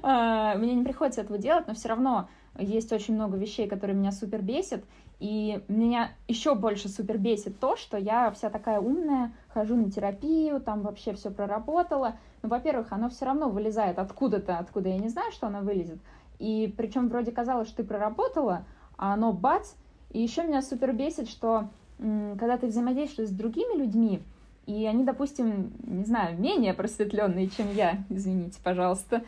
[0.01, 4.11] А, мне не приходится этого делать, но все равно есть очень много вещей, которые меня
[4.11, 4.83] супер бесят.
[5.19, 10.59] И меня еще больше супер бесит то, что я вся такая умная, хожу на терапию,
[10.59, 12.17] там вообще все проработала.
[12.43, 15.99] Ну, во-первых, оно все равно вылезает откуда-то, откуда я не знаю, что оно вылезет.
[16.39, 18.65] И причем вроде казалось, что ты проработала,
[18.97, 19.73] а оно бац.
[20.11, 24.21] И еще меня супер бесит, что когда ты взаимодействуешь с другими людьми,
[24.65, 29.23] и они, допустим, не знаю, менее просветленные, чем я, извините, пожалуйста,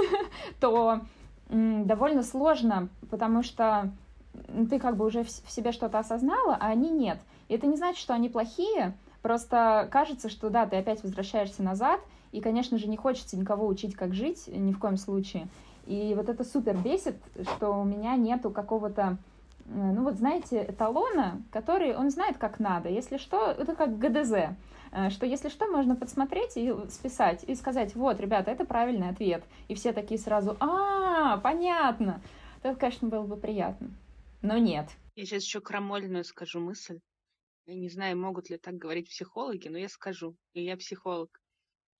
[0.60, 1.00] то
[1.48, 3.90] довольно сложно, потому что
[4.68, 7.18] ты как бы уже в себе что-то осознала, а они нет.
[7.48, 12.00] И это не значит, что они плохие, просто кажется, что да, ты опять возвращаешься назад,
[12.32, 15.48] и, конечно же, не хочется никого учить, как жить, ни в коем случае.
[15.86, 17.16] И вот это супер бесит,
[17.56, 19.18] что у меня нету какого-то
[19.66, 22.88] Э, ну вот знаете, эталона, который он знает, как надо.
[22.88, 24.56] Если что, это как ГДЗ,
[24.92, 29.44] э, что если что, можно подсмотреть и списать, и сказать, вот, ребята, это правильный ответ.
[29.68, 32.22] И все такие сразу, а, понятно.
[32.62, 33.90] Это, конечно, было бы приятно.
[34.42, 34.88] Но нет.
[35.16, 37.00] Я сейчас еще крамольную скажу мысль.
[37.66, 41.40] Я не знаю, могут ли так говорить психологи, но я скажу, и я психолог,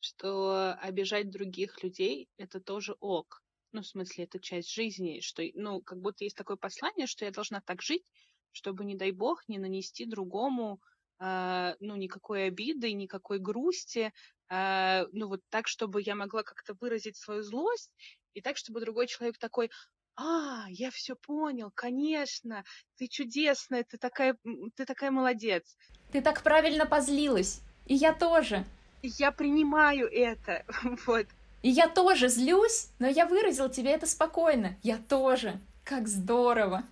[0.00, 3.43] что обижать других людей— это тоже ок
[3.74, 7.32] ну, в смысле, это часть жизни, что, ну, как будто есть такое послание, что я
[7.32, 8.04] должна так жить,
[8.52, 10.80] чтобы, не дай бог, не нанести другому,
[11.20, 14.12] э, ну, никакой обиды, никакой грусти,
[14.48, 17.90] э, ну, вот так, чтобы я могла как-то выразить свою злость,
[18.34, 19.70] и так, чтобы другой человек такой,
[20.16, 22.62] а, я все понял, конечно,
[22.96, 24.36] ты чудесная, ты такая,
[24.76, 25.76] ты такая молодец.
[26.12, 28.64] Ты так правильно позлилась, и я тоже.
[29.02, 30.64] Я принимаю это,
[31.06, 31.26] вот.
[31.64, 34.76] И я тоже злюсь, но я выразил тебе это спокойно.
[34.82, 35.58] Я тоже.
[35.82, 36.84] Как здорово.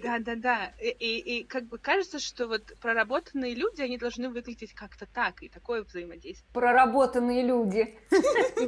[0.00, 0.72] Да, да, да.
[0.80, 5.42] И, и, и как бы кажется, что вот проработанные люди, они должны выглядеть как-то так,
[5.42, 6.48] и такое взаимодействие.
[6.52, 7.98] Проработанные люди.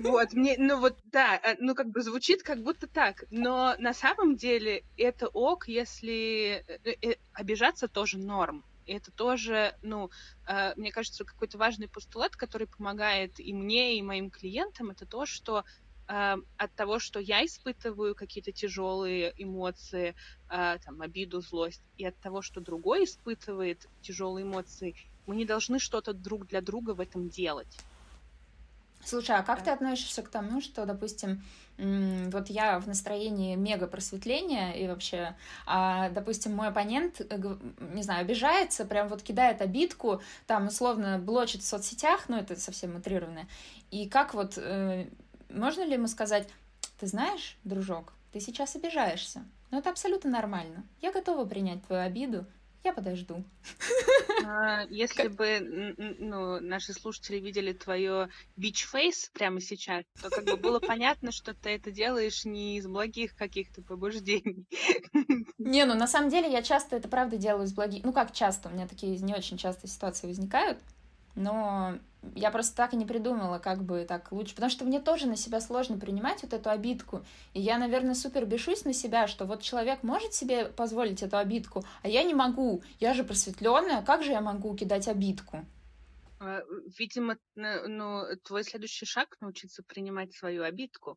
[0.03, 3.95] Вот, мне, ну вот, да, э, ну как бы звучит как будто так, но на
[3.95, 8.65] самом деле это ок, если э, э, обижаться тоже норм.
[8.89, 10.11] И это тоже, ну,
[10.47, 15.27] э, мне кажется, какой-то важный постулат, который помогает и мне, и моим клиентам, это то,
[15.27, 15.65] что
[16.09, 20.15] э, от того, что я испытываю какие-то тяжелые эмоции,
[20.49, 24.97] э, там, обиду, злость, и от того, что другой испытывает тяжелые эмоции,
[25.27, 27.77] мы не должны что-то друг для друга в этом делать.
[29.09, 29.65] Слушай, а как да.
[29.65, 31.43] ты относишься к тому, что, допустим,
[31.79, 37.57] вот я в настроении мега просветления и вообще, а, допустим, мой оппонент, э,
[37.95, 42.97] не знаю, обижается, прям вот кидает обидку, там условно блочит в соцсетях, ну это совсем
[42.97, 43.49] утрированно.
[43.91, 45.07] И как вот, э,
[45.49, 46.47] можно ли ему сказать,
[47.01, 50.85] ты знаешь, дружок, ты сейчас обижаешься, но это абсолютно нормально.
[51.01, 52.45] Я готова принять твою обиду,
[52.85, 53.45] я подожду.
[54.45, 60.79] А, если бы ну, наши слушатели видели твое бич-фейс прямо сейчас, то как бы было
[60.81, 64.67] понятно, что ты это делаешь не из благих каких-то побуждений.
[65.59, 68.05] Не, ну на самом деле я часто это правда делаю из благих...
[68.05, 68.69] Ну как часто?
[68.69, 70.79] У меня такие не очень часто ситуации возникают
[71.39, 71.99] но
[72.35, 74.55] я просто так и не придумала, как бы так лучше.
[74.55, 77.25] Потому что мне тоже на себя сложно принимать вот эту обидку.
[77.55, 81.85] И я, наверное, супер бешусь на себя, что вот человек может себе позволить эту обидку,
[82.03, 82.83] а я не могу.
[82.99, 85.65] Я же просветленная, как же я могу кидать обидку?
[86.41, 86.63] А,
[86.99, 91.17] видимо, ну, твой следующий шаг научиться принимать свою обидку.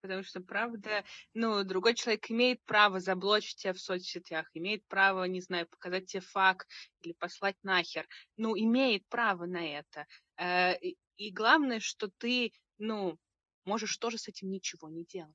[0.00, 1.04] Потому что, правда,
[1.34, 6.20] ну, другой человек имеет право заблочить тебя в соцсетях, имеет право, не знаю, показать тебе
[6.20, 6.68] факт
[7.00, 8.06] или послать нахер.
[8.36, 10.06] Ну, имеет право на это.
[10.36, 10.74] Э,
[11.16, 13.18] и главное, что ты, ну,
[13.64, 15.34] можешь тоже с этим ничего не делать.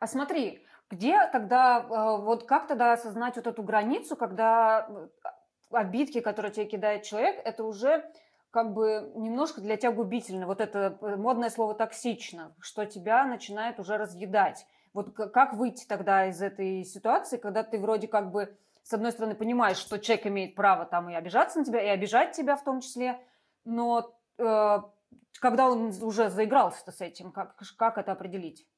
[0.00, 5.08] А смотри, где тогда, э, вот как тогда осознать вот эту границу, когда э,
[5.70, 8.04] обидки, которые тебе кидает человек, это уже
[8.54, 10.46] как бы немножко для тебя губительно.
[10.46, 14.64] Вот это э, модное слово токсично, что тебя начинает уже разъедать.
[14.92, 19.34] Вот как выйти тогда из этой ситуации, когда ты вроде как бы с одной стороны
[19.34, 22.80] понимаешь, что человек имеет право там и обижаться на тебя, и обижать тебя в том
[22.80, 23.18] числе,
[23.64, 24.78] но э,
[25.40, 28.68] когда он уже заигрался с этим, как, как это определить?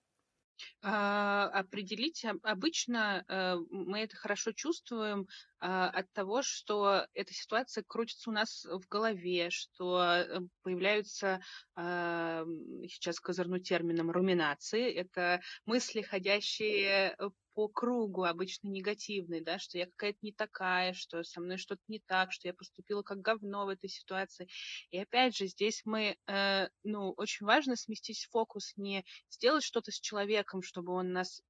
[0.83, 5.27] А, определить обычно э, мы это хорошо чувствуем
[5.59, 11.41] а, от того, что эта ситуация крутится у нас в голове, что э, появляются,
[11.75, 12.45] а,
[12.89, 14.93] сейчас козырну термином, руминации.
[14.93, 21.23] Это мысли, ходящие э, по кругу, обычно негативный, да, что я какая-то не такая, что
[21.23, 24.47] со мной что-то не так, что я поступила как говно в этой ситуации.
[24.91, 29.99] И опять же, здесь мы, э, ну, очень важно сместить фокус, не сделать что-то с
[29.99, 31.41] человеком, чтобы он нас,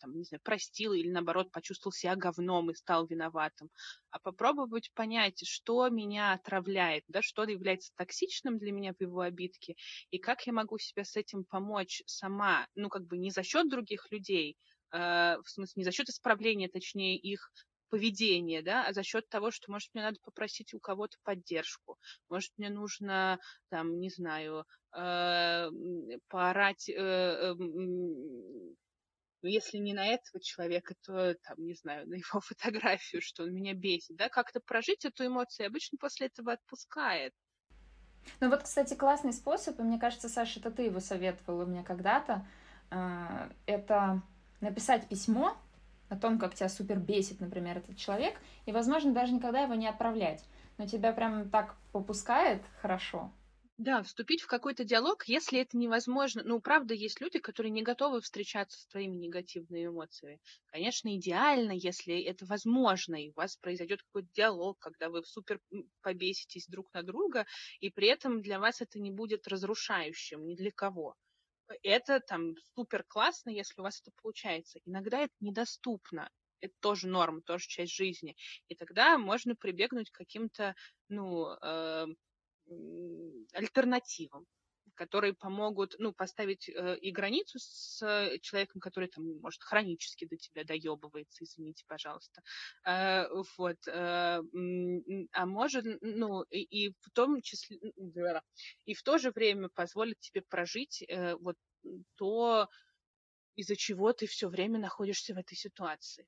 [0.00, 3.70] там, не знаю, простил или, наоборот, почувствовал себя говном и стал виноватым,
[4.10, 9.76] а попробовать понять, что меня отравляет, да, что является токсичным для меня в его обидке,
[10.10, 13.70] и как я могу себе с этим помочь сама, ну, как бы не за счет
[13.70, 14.58] других людей,
[14.94, 17.50] в смысле, не за счет исправления, точнее, их
[17.94, 21.96] поведения, да, а за счет того, что, может, мне надо попросить у кого-то поддержку,
[22.28, 24.64] может, мне нужно, там, не знаю,
[24.96, 25.70] э,
[26.28, 27.54] поорать, э, э,
[29.42, 33.74] если не на этого человека, то, там, не знаю, на его фотографию, что он меня
[33.74, 37.32] бесит, да, как-то прожить эту эмоцию, обычно после этого отпускает.
[38.40, 42.44] Ну вот, кстати, классный способ, и мне кажется, Саша, это ты его советовала мне когда-то,
[42.90, 44.22] э, это
[44.64, 45.56] написать письмо
[46.08, 49.86] о том, как тебя супер бесит, например, этот человек, и, возможно, даже никогда его не
[49.88, 50.44] отправлять.
[50.78, 53.32] Но тебя прям так попускает хорошо.
[53.76, 56.42] Да, вступить в какой-то диалог, если это невозможно.
[56.44, 60.40] Ну, правда, есть люди, которые не готовы встречаться с твоими негативными эмоциями.
[60.66, 65.60] Конечно, идеально, если это возможно, и у вас произойдет какой-то диалог, когда вы супер
[66.02, 67.46] побеситесь друг на друга,
[67.80, 71.16] и при этом для вас это не будет разрушающим ни для кого
[71.82, 74.80] это там супер классно, если у вас это получается.
[74.84, 76.30] Иногда это недоступно.
[76.60, 78.36] Это тоже норма, тоже часть жизни.
[78.68, 80.74] И тогда можно прибегнуть к каким-то,
[81.08, 82.06] ну, э,
[83.52, 84.46] альтернативам
[84.94, 90.36] которые помогут, ну, поставить э, и границу с э, человеком, который там, может, хронически до
[90.36, 92.42] тебя доебывается, извините, пожалуйста.
[92.86, 93.26] Э,
[93.56, 93.76] вот.
[93.88, 94.40] Э,
[95.32, 97.78] а может, ну, и, и в том числе,
[98.84, 101.56] и в то же время позволит тебе прожить э, вот
[102.16, 102.68] то,
[103.56, 106.26] из-за чего ты все время находишься в этой ситуации.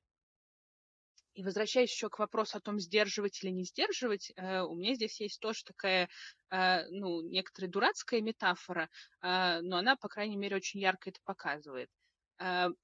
[1.37, 5.21] И возвращаясь еще к вопросу о том, сдерживать или не сдерживать, э, у меня здесь
[5.21, 6.09] есть тоже такая,
[6.49, 8.89] э, ну, некоторая дурацкая метафора,
[9.21, 11.89] э, но она, по крайней мере, очень ярко это показывает.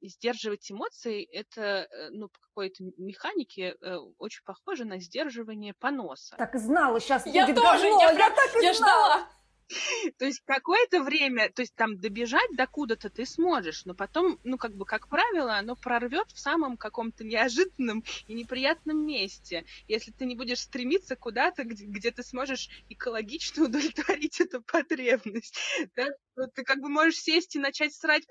[0.01, 3.75] Сдерживать эмоции— это, ну, по какой-то механике
[4.17, 6.35] очень похоже на сдерживание поноса.
[6.37, 9.19] Так и знала, сейчас я будет тоже, говно, я, я так и я знала.
[9.19, 9.29] ждала.
[10.17, 14.57] То есть какое-то время, то есть там добежать до куда-то ты сможешь, но потом, ну
[14.57, 19.65] как бы, как правило, оно прорвет в самом каком-то неожиданном и неприятном месте.
[19.87, 25.57] Если ты не будешь стремиться куда-то, где, где ты сможешь экологично удовлетворить эту потребность.
[25.95, 26.07] Да?
[26.55, 28.25] Ты как бы можешь сесть и начать срать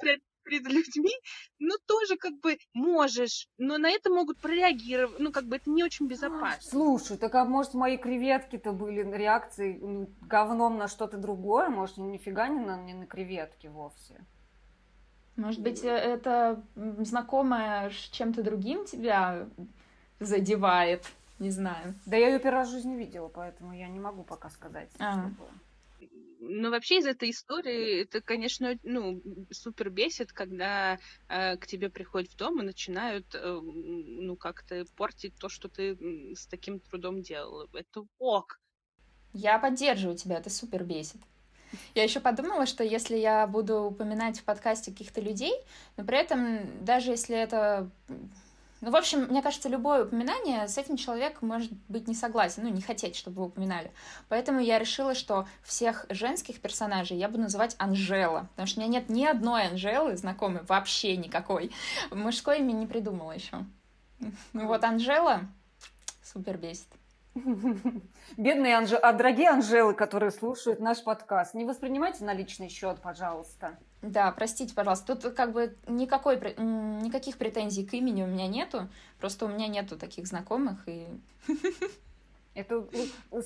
[0.45, 1.13] перед людьми,
[1.59, 5.85] ну, тоже как бы можешь, но на это могут прореагировать, ну, как бы это не
[5.85, 6.71] очень безопасно.
[6.71, 11.69] Слушай, так а может мои креветки-то были реакцией ну, говном на что-то другое?
[11.69, 14.25] Может, нифига не на, не на креветки вовсе?
[15.37, 19.49] Может быть, э, это знакомое с чем-то другим тебя
[20.21, 21.07] задевает?
[21.39, 21.95] Не знаю.
[22.07, 25.13] Да я ее первый раз в жизни видела, поэтому я не могу пока сказать, а.
[25.13, 25.51] что было.
[26.45, 32.33] Но вообще из этой истории это, конечно, ну, супер бесит, когда э, к тебе приходят
[32.33, 35.97] в дом и начинают, э, ну, как-то портить то, что ты
[36.35, 37.69] с таким трудом делал.
[37.73, 38.59] Это ок.
[39.33, 41.21] Я поддерживаю тебя, это супер бесит.
[41.95, 45.55] Я еще подумала, что если я буду упоминать в подкасте каких-то людей,
[45.97, 47.89] но при этом даже если это
[48.83, 52.69] ну, в общем, мне кажется, любое упоминание с этим человек может быть не согласен, ну,
[52.69, 53.93] не хотеть, чтобы его упоминали.
[54.29, 58.99] Поэтому я решила, что всех женских персонажей я буду называть Анжела, потому что у меня
[58.99, 61.71] нет ни одной Анжелы знакомой, вообще никакой.
[62.11, 63.65] Мужское имя не придумала еще.
[64.53, 65.43] Ну вот Анжела
[66.25, 66.89] супер бесит.
[68.37, 73.79] Бедные Анжелы, а дорогие Анжелы, которые слушают наш подкаст, не воспринимайте на личный счет, пожалуйста.
[74.03, 75.15] Да, простите, пожалуйста.
[75.15, 78.89] Тут как бы никакой, никаких претензий к имени у меня нету.
[79.21, 80.87] Просто у меня нету таких знакомых.
[80.89, 81.07] И...
[82.55, 82.87] Это,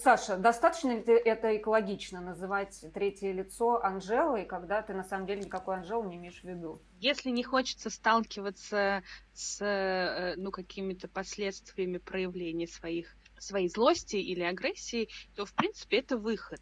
[0.03, 5.77] Саша, достаточно ли это экологично называть третье лицо Анжелой, когда ты на самом деле никакой
[5.77, 6.81] Анжелы не имеешь в виду?
[6.99, 15.09] Если не хочется сталкиваться с э, ну, какими-то последствиями проявления своих, своей злости или агрессии,
[15.37, 16.61] то, в принципе, это выход.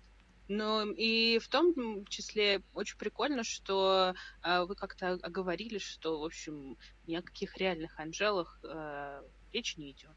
[0.48, 6.76] Ну и в том числе очень прикольно, что э, вы как-то оговорили, что, в общем,
[7.06, 9.22] ни о каких реальных Анжелах э,
[9.52, 10.10] речь не идет.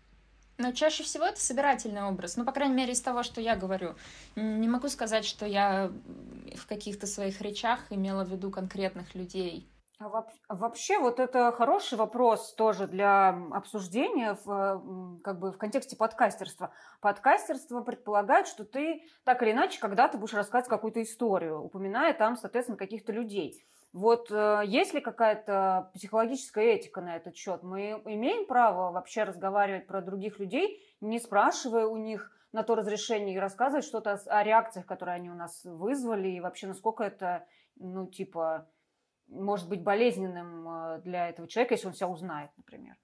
[0.58, 2.36] Но чаще всего это собирательный образ.
[2.36, 3.96] Ну, по крайней мере, из того, что я говорю.
[4.36, 5.92] Не могу сказать, что я
[6.56, 9.68] в каких-то своих речах имела в виду конкретных людей.
[10.00, 16.72] А вообще, вот это хороший вопрос тоже для обсуждения в, как бы в контексте подкастерства.
[17.02, 22.78] Подкастерство предполагает, что ты так или иначе когда-то будешь рассказывать какую-то историю, упоминая там, соответственно,
[22.78, 23.66] каких-то людей.
[23.92, 27.64] Вот э, есть ли какая-то психологическая этика на этот счет?
[27.64, 33.36] Мы имеем право вообще разговаривать про других людей, не спрашивая у них на то разрешение
[33.36, 38.06] и рассказывать что-то о реакциях, которые они у нас вызвали, и вообще насколько это, ну,
[38.06, 38.68] типа,
[39.28, 42.96] может быть болезненным э, для этого человека, если он себя узнает, например.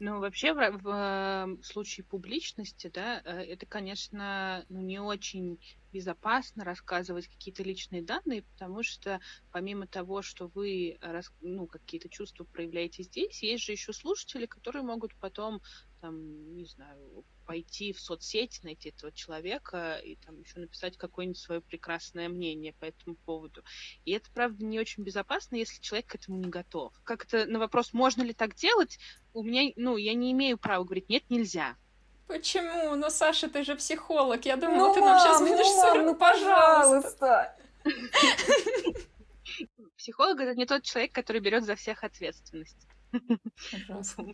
[0.00, 5.58] Ну, вообще, в, в, в случае публичности, да, э, это, конечно, ну, не очень
[5.92, 10.98] безопасно рассказывать какие-то личные данные, потому что помимо того, что вы
[11.40, 15.62] ну, какие-то чувства проявляете здесь, есть же еще слушатели, которые могут потом,
[16.00, 21.60] там, не знаю, пойти в соцсети, найти этого человека и там еще написать какое-нибудь свое
[21.60, 23.62] прекрасное мнение по этому поводу.
[24.04, 26.92] И это, правда, не очень безопасно, если человек к этому не готов.
[27.04, 28.98] Как-то на вопрос, можно ли так делать,
[29.32, 31.76] у меня, ну, я не имею права говорить, нет, нельзя.
[32.26, 32.94] Почему?
[32.94, 34.44] Ну, Саша, ты же психолог.
[34.44, 37.56] Я думала, ну, ты нам сейчас будешь ну, мам, ну, пожалуйста.
[39.96, 42.86] Психолог это не тот человек, который берет за всех ответственность.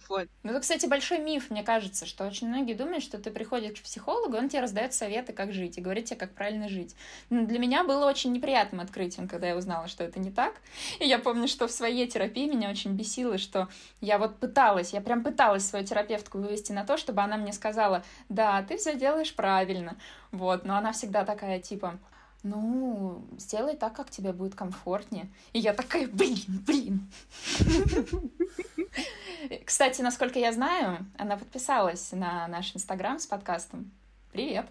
[0.09, 0.29] Вот.
[0.43, 3.85] Ну, это, кстати, большой миф, мне кажется, что очень многие думают, что ты приходишь к
[3.85, 6.95] психологу, он тебе раздает советы, как жить, и говорит тебе, как правильно жить.
[7.31, 10.55] Но для меня было очень неприятным открытием, когда я узнала, что это не так.
[11.01, 13.69] И я помню, что в своей терапии меня очень бесило, что
[14.01, 18.03] я вот пыталась, я прям пыталась свою терапевтку вывести на то, чтобы она мне сказала,
[18.29, 19.97] да, ты все делаешь правильно.
[20.33, 21.99] Вот, но она всегда такая, типа,
[22.43, 25.29] ну, сделай так, как тебе будет комфортнее.
[25.53, 27.11] И я такая, блин, блин.
[29.65, 33.91] Кстати, насколько я знаю, она подписалась на наш инстаграм с подкастом.
[34.33, 34.67] Привет.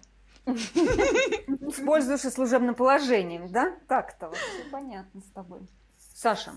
[1.86, 3.76] Пользуешься служебным положением, да?
[3.88, 5.66] Так-то вот все понятно с тобой.
[6.14, 6.52] Саша,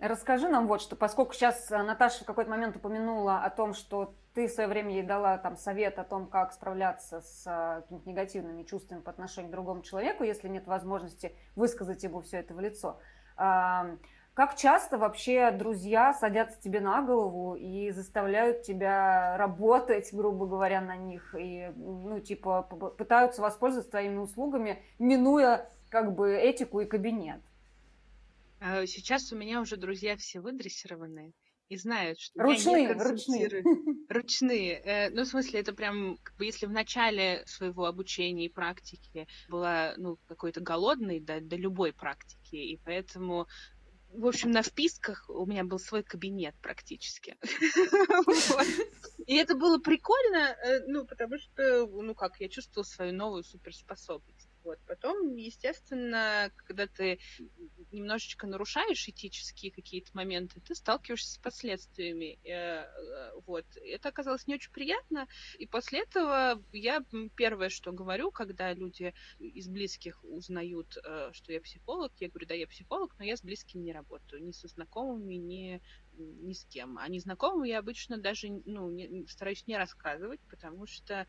[0.00, 4.48] расскажи нам вот что, поскольку сейчас Наташа в какой-то момент упомянула о том, что ты
[4.48, 8.62] в свое время ей дала там совет о том, как справляться с а, какими-то негативными
[8.64, 13.00] чувствами по отношению к другому человеку, если нет возможности высказать ему все это в лицо.
[14.38, 20.94] Как часто вообще друзья садятся тебе на голову и заставляют тебя работать, грубо говоря, на
[20.96, 27.40] них, и, ну, типа, пытаются воспользоваться твоими услугами, минуя, как бы, этику и кабинет?
[28.60, 31.32] А, сейчас у меня уже друзья все выдрессированные
[31.68, 33.64] и знают, что ручные, я не ручные.
[34.08, 34.72] Ручные.
[34.84, 39.26] Э, ну, в смысле, это прям, как бы, если в начале своего обучения и практики
[39.48, 43.46] была, ну, какой-то голодный до, до любой практики, и поэтому
[44.10, 47.36] в общем, на вписках у меня был свой кабинет практически.
[49.26, 54.48] И это было прикольно, э, ну, потому что, ну как, я чувствовала свою новую суперспособность.
[54.64, 54.78] Вот.
[54.86, 57.18] Потом, естественно, когда ты
[57.92, 62.38] немножечко нарушаешь этические какие-то моменты, ты сталкиваешься с последствиями.
[62.44, 63.64] Э, э, вот.
[63.76, 65.26] Это оказалось не очень приятно.
[65.58, 67.02] И после этого я
[67.36, 72.54] первое, что говорю, когда люди из близких узнают, э, что я психолог, я говорю, да,
[72.54, 75.82] я психолог, но я с близкими не работаю, ни со знакомыми, ни,
[76.16, 76.98] ни с кем.
[76.98, 81.26] А незнакомым я обычно даже ну, не, стараюсь не рассказывать, потому что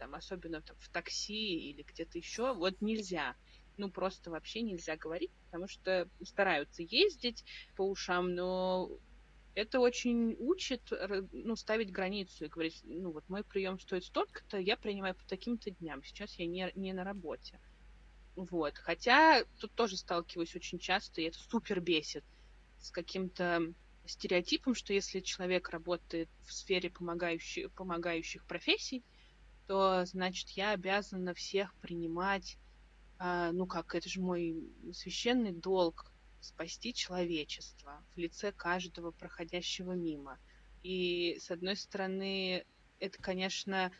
[0.00, 3.36] там, особенно там, в такси или где-то еще, вот нельзя.
[3.80, 7.44] Ну, просто вообще нельзя говорить, потому что стараются ездить
[7.76, 8.90] по ушам, но
[9.54, 10.92] это очень учит,
[11.32, 15.70] ну, ставить границу и говорить, ну, вот мой прием стоит столько-то, я принимаю по таким-то
[15.70, 17.58] дням, сейчас я не, не на работе.
[18.36, 18.76] Вот.
[18.76, 22.24] Хотя тут тоже сталкиваюсь очень часто, и это супер бесит
[22.78, 23.72] с каким-то
[24.04, 29.02] стереотипом, что если человек работает в сфере помогающих, помогающих профессий,
[29.70, 32.58] что, значит, я обязана всех принимать,
[33.20, 34.56] ну как, это же мой
[34.92, 36.10] священный долг
[36.40, 40.38] спасти человечество в лице каждого проходящего мимо.
[40.82, 42.64] И, с одной стороны,
[42.98, 43.92] это, конечно,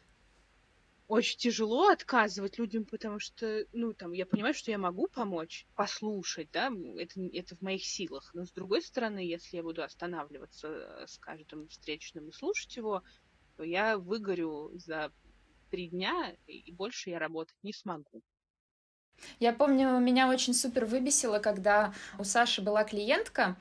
[1.06, 6.50] очень тяжело отказывать людям, потому что, ну, там, я понимаю, что я могу помочь, послушать,
[6.52, 8.30] да, это, это в моих силах.
[8.32, 13.02] Но, с другой стороны, если я буду останавливаться с каждым встречным и слушать его,
[13.56, 15.12] то я выгорю за
[15.70, 18.22] три дня, и больше я работать не смогу.
[19.38, 23.56] Я помню, меня очень супер выбесило, когда у Саши была клиентка,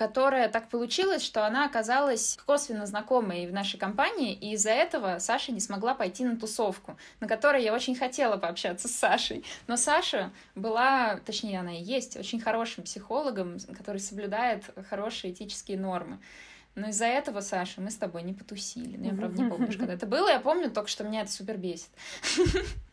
[0.00, 5.52] которая так получилось, что она оказалась косвенно знакомой в нашей компании, и из-за этого Саша
[5.52, 9.44] не смогла пойти на тусовку, на которой я очень хотела пообщаться с Сашей.
[9.66, 16.18] Но Саша была, точнее, она и есть, очень хорошим психологом, который соблюдает хорошие этические нормы.
[16.76, 18.96] Но из-за этого, Саша, мы с тобой не потусили.
[18.96, 20.28] Ну, я, правда, не помню, когда это было.
[20.28, 21.90] Я помню только, что меня это супер бесит.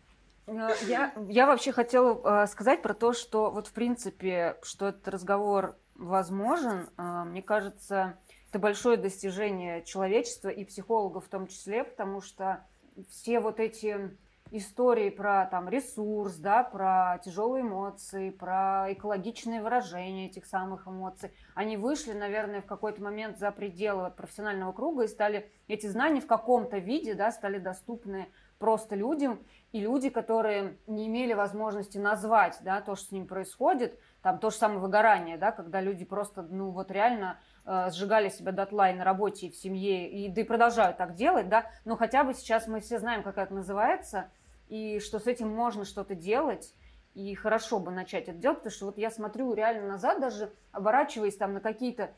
[0.48, 5.08] Э, я, я вообще хотела э, сказать про то, что вот в принципе, что этот
[5.08, 8.20] разговор возможен, а, мне кажется,
[8.50, 12.64] это большое достижение человечества и психологов в том числе, потому что
[13.10, 14.16] все вот эти
[14.52, 21.78] истории про там ресурс, да, про тяжелые эмоции, про экологичное выражение этих самых эмоций, они
[21.78, 26.78] вышли, наверное, в какой-то момент за пределы профессионального круга и стали эти знания в каком-то
[26.78, 28.28] виде, да, стали доступны
[28.58, 29.40] просто людям,
[29.78, 34.50] и люди, которые не имели возможности назвать, да, то, что с ним происходит, там то
[34.50, 38.96] же самое выгорание, да, когда люди просто, ну вот реально э, сжигали себя дотла и
[38.96, 42.34] на работе, и в семье, и, да и продолжают так делать, да, но хотя бы
[42.34, 44.32] сейчас мы все знаем, как это называется,
[44.68, 46.74] и что с этим можно что-то делать,
[47.14, 51.38] и хорошо бы начать это делать, потому что вот я смотрю реально назад, даже оборачиваясь
[51.38, 52.12] там на какие-то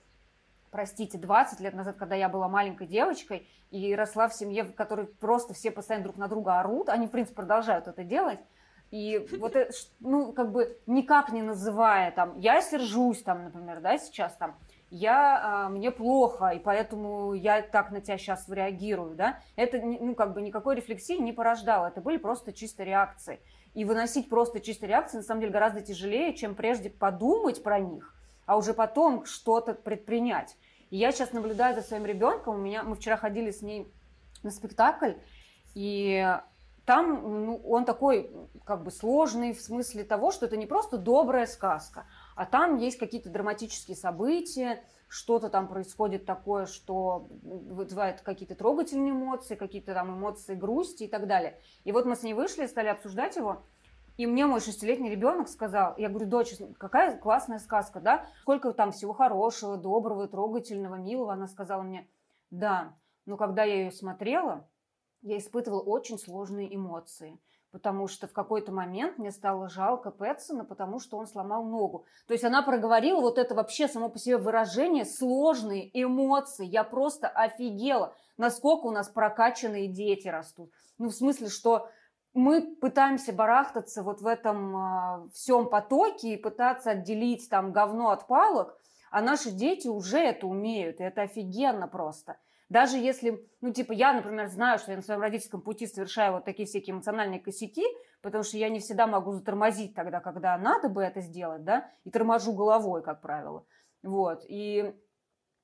[0.72, 5.08] простите, 20 лет назад, когда я была маленькой девочкой и росла в семье, в которой
[5.08, 8.40] просто все постоянно друг на друга орут, они, в принципе, продолжают это делать,
[8.92, 9.56] и вот
[10.00, 14.56] ну, как бы никак не называя, там, я сержусь, там, например, да, сейчас, там,
[14.90, 20.16] я, а, мне плохо, и поэтому я так на тебя сейчас реагирую, да, это, ну,
[20.16, 23.40] как бы никакой рефлексии не порождало, это были просто чисто реакции.
[23.76, 28.16] И выносить просто чисто реакции, на самом деле, гораздо тяжелее, чем прежде подумать про них,
[28.50, 30.58] а уже потом что-то предпринять.
[30.90, 33.88] И я сейчас наблюдаю за своим ребенком, у меня, мы вчера ходили с ней
[34.42, 35.12] на спектакль,
[35.76, 36.36] и
[36.84, 38.32] там ну, он такой
[38.66, 42.98] как бы сложный в смысле того, что это не просто добрая сказка, а там есть
[42.98, 50.56] какие-то драматические события, что-то там происходит такое, что вызывает какие-то трогательные эмоции, какие-то там эмоции
[50.56, 51.60] грусти и так далее.
[51.84, 53.62] И вот мы с ней вышли, стали обсуждать его,
[54.20, 58.26] и мне мой шестилетний ребенок сказал, я говорю, дочь, какая классная сказка, да?
[58.42, 61.32] Сколько там всего хорошего, доброго, трогательного, милого.
[61.32, 62.06] Она сказала мне,
[62.52, 64.68] да, но когда я ее смотрела,
[65.22, 67.40] я испытывала очень сложные эмоции,
[67.72, 72.06] потому что в какой-то момент мне стало жалко Пэтсона, потому что он сломал ногу.
[72.28, 76.66] То есть она проговорила вот это вообще само по себе выражение, сложные эмоции.
[76.66, 80.74] Я просто офигела, насколько у нас прокачанные дети растут.
[80.98, 81.88] Ну, в смысле, что
[82.40, 88.28] мы пытаемся барахтаться вот в этом э, всем потоке и пытаться отделить там говно от
[88.28, 88.78] палок,
[89.12, 92.38] а наши дети уже это умеют, и это офигенно просто–
[92.70, 96.46] даже если, ну, типа, я, например, знаю, что я на своем родительском пути совершаю вот
[96.46, 97.84] такие всякие эмоциональные косяки,
[98.22, 102.12] потому что я не всегда могу затормозить тогда, когда надо бы это сделать, да, и
[102.12, 103.66] торможу головой, как правило.
[104.04, 104.94] Вот, и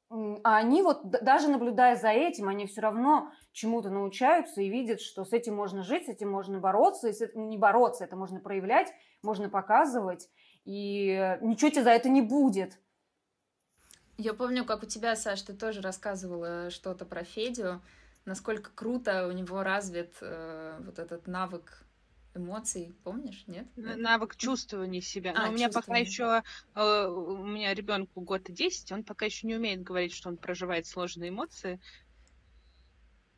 [0.09, 5.25] а они вот, даже наблюдая за этим, они все равно чему-то научаются и видят, что
[5.25, 8.39] с этим можно жить, с этим можно бороться, и с этим не бороться, это можно
[8.39, 8.91] проявлять,
[9.23, 10.29] можно показывать,
[10.63, 12.79] и ничего тебе за это не будет.
[14.17, 17.81] Я помню, как у тебя, Саш, ты тоже рассказывала что-то про Федю,
[18.25, 21.84] насколько круто у него развит э, вот этот навык
[22.36, 23.67] эмоций, помнишь, нет?
[23.75, 25.33] Навык чувствования себя.
[25.36, 26.43] А, Но у меня пока еще,
[26.75, 30.38] э, у меня ребенку год и 10, он пока еще не умеет говорить, что он
[30.38, 31.79] проживает сложные эмоции.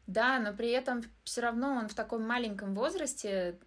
[0.08, 3.60] Да, но при этом все равно он в таком маленьком возрасте,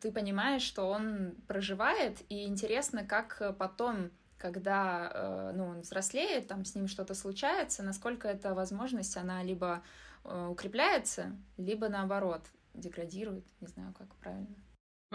[0.00, 4.10] ты понимаешь, что он проживает, и интересно, как потом
[4.42, 9.84] когда э, ну, он взрослеет, там с ним что-то случается, насколько эта возможность, она либо
[10.24, 12.42] э, укрепляется, либо наоборот
[12.74, 14.56] деградирует, не знаю, как правильно.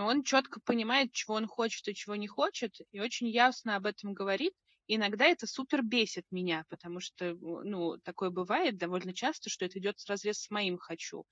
[0.06, 4.14] Он четко понимает, чего он хочет и чего не хочет, и очень ясно об этом
[4.14, 4.54] говорит.
[4.88, 9.98] Иногда это супер бесит меня, потому что, ну, такое бывает довольно часто, что это идет
[10.08, 11.26] разрез с моим хочу.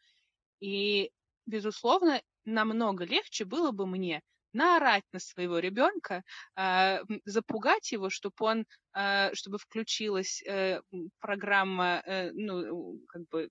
[0.59, 1.11] И,
[1.45, 4.21] безусловно, намного легче было бы мне
[4.55, 6.23] наорать на своего ребенка,
[6.57, 10.81] э, запугать его, чтобы он, э, чтобы включилась э,
[11.19, 13.49] программа, э, ну, как бы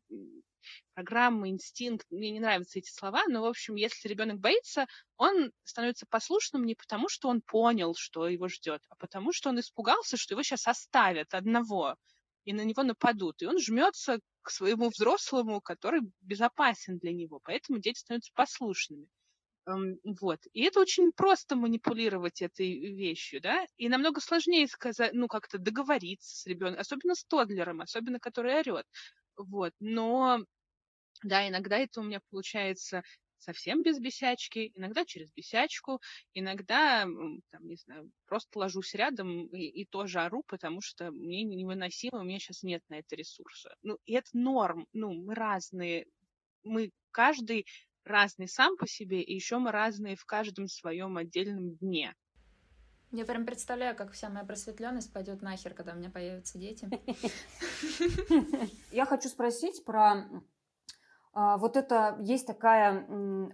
[0.94, 4.86] программа, инстинкт, мне не нравятся эти слова, но, в общем, если ребенок боится,
[5.16, 9.60] он становится послушным не потому, что он понял, что его ждет, а потому, что он
[9.60, 11.96] испугался, что его сейчас оставят одного.
[12.44, 13.42] и на него нападут.
[13.42, 17.40] И он жмется к своему взрослому, который безопасен для него.
[17.42, 19.06] Поэтому дети становятся послушными.
[19.66, 20.40] Вот.
[20.52, 26.36] И это очень просто манипулировать этой вещью, да, и намного сложнее сказать, ну, как-то договориться
[26.36, 28.86] с ребенком, особенно с тодлером, особенно который орет.
[29.36, 29.72] Вот.
[29.80, 30.40] Но,
[31.24, 33.02] да, иногда это у меня получается
[33.38, 36.00] совсем без бесячки, иногда через бесячку,
[36.34, 37.02] иногда,
[37.50, 42.24] там, не знаю, просто ложусь рядом и, и тоже ору, потому что мне невыносимо, у
[42.24, 43.74] меня сейчас нет на это ресурса.
[43.82, 46.06] Ну, и это норм, ну, мы разные,
[46.64, 47.66] мы каждый
[48.04, 52.14] разный сам по себе, и еще мы разные в каждом своем отдельном дне.
[53.10, 56.88] Я прям представляю, как вся моя просветленность пойдет нахер, когда у меня появятся дети.
[58.90, 60.26] Я хочу спросить про
[61.36, 63.06] а, вот это есть такая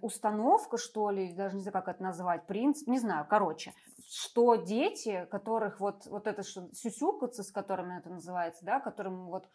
[0.03, 3.73] установка, что ли, даже не знаю, как это назвать, принцип, не знаю, короче,
[4.07, 9.49] что дети, которых вот, вот это что, сюсюкаться, с которыми это называется, да, которым вот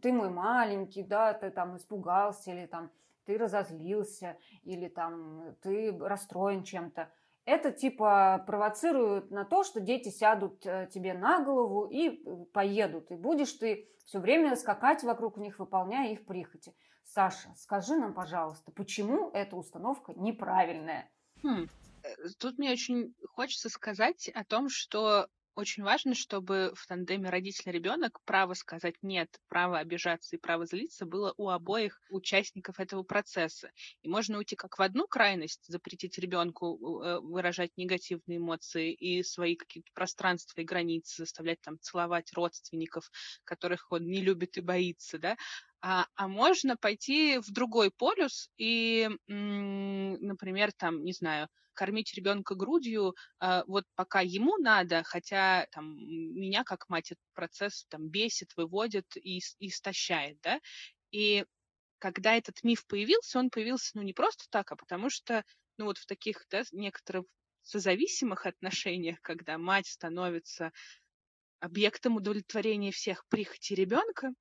[0.00, 2.92] ты мой маленький, да, ты там испугался или там
[3.24, 7.12] ты разозлился или там ты расстроен чем-то.
[7.44, 13.10] Это типа провоцирует на то, что дети сядут э, тебе на голову и э, поедут.
[13.10, 16.72] И будешь ты все время скакать вокруг них, выполняя их прихоти.
[17.04, 21.10] Саша, скажи нам, пожалуйста, почему эта установка неправильная?
[21.42, 21.66] Хм.
[22.04, 22.08] Э,
[22.38, 28.54] тут мне очень хочется сказать о том, что очень важно, чтобы в тандеме родитель-ребенок право
[28.54, 33.70] сказать нет, право обижаться и право злиться было у обоих участников этого процесса.
[34.02, 39.56] И можно уйти как в одну крайность, запретить ребенку э, выражать негативные эмоции и свои
[39.56, 43.10] какие-то пространства и границы, заставлять там целовать родственников,
[43.44, 45.36] которых он не любит и боится, да,
[45.82, 53.14] а, а можно пойти в другой полюс и, например, там, не знаю, кормить ребенка грудью,
[53.40, 59.06] э, вот пока ему надо, хотя там меня как мать этот процесс там бесит, выводит
[59.16, 60.60] и, истощает, да,
[61.10, 61.44] и
[61.98, 65.44] когда этот миф появился, он появился, ну, не просто так, а потому что,
[65.78, 67.26] ну, вот в таких, да, некоторых
[67.62, 70.72] созависимых отношениях, когда мать становится
[71.60, 74.32] объектом удовлетворения всех прихотей ребенка,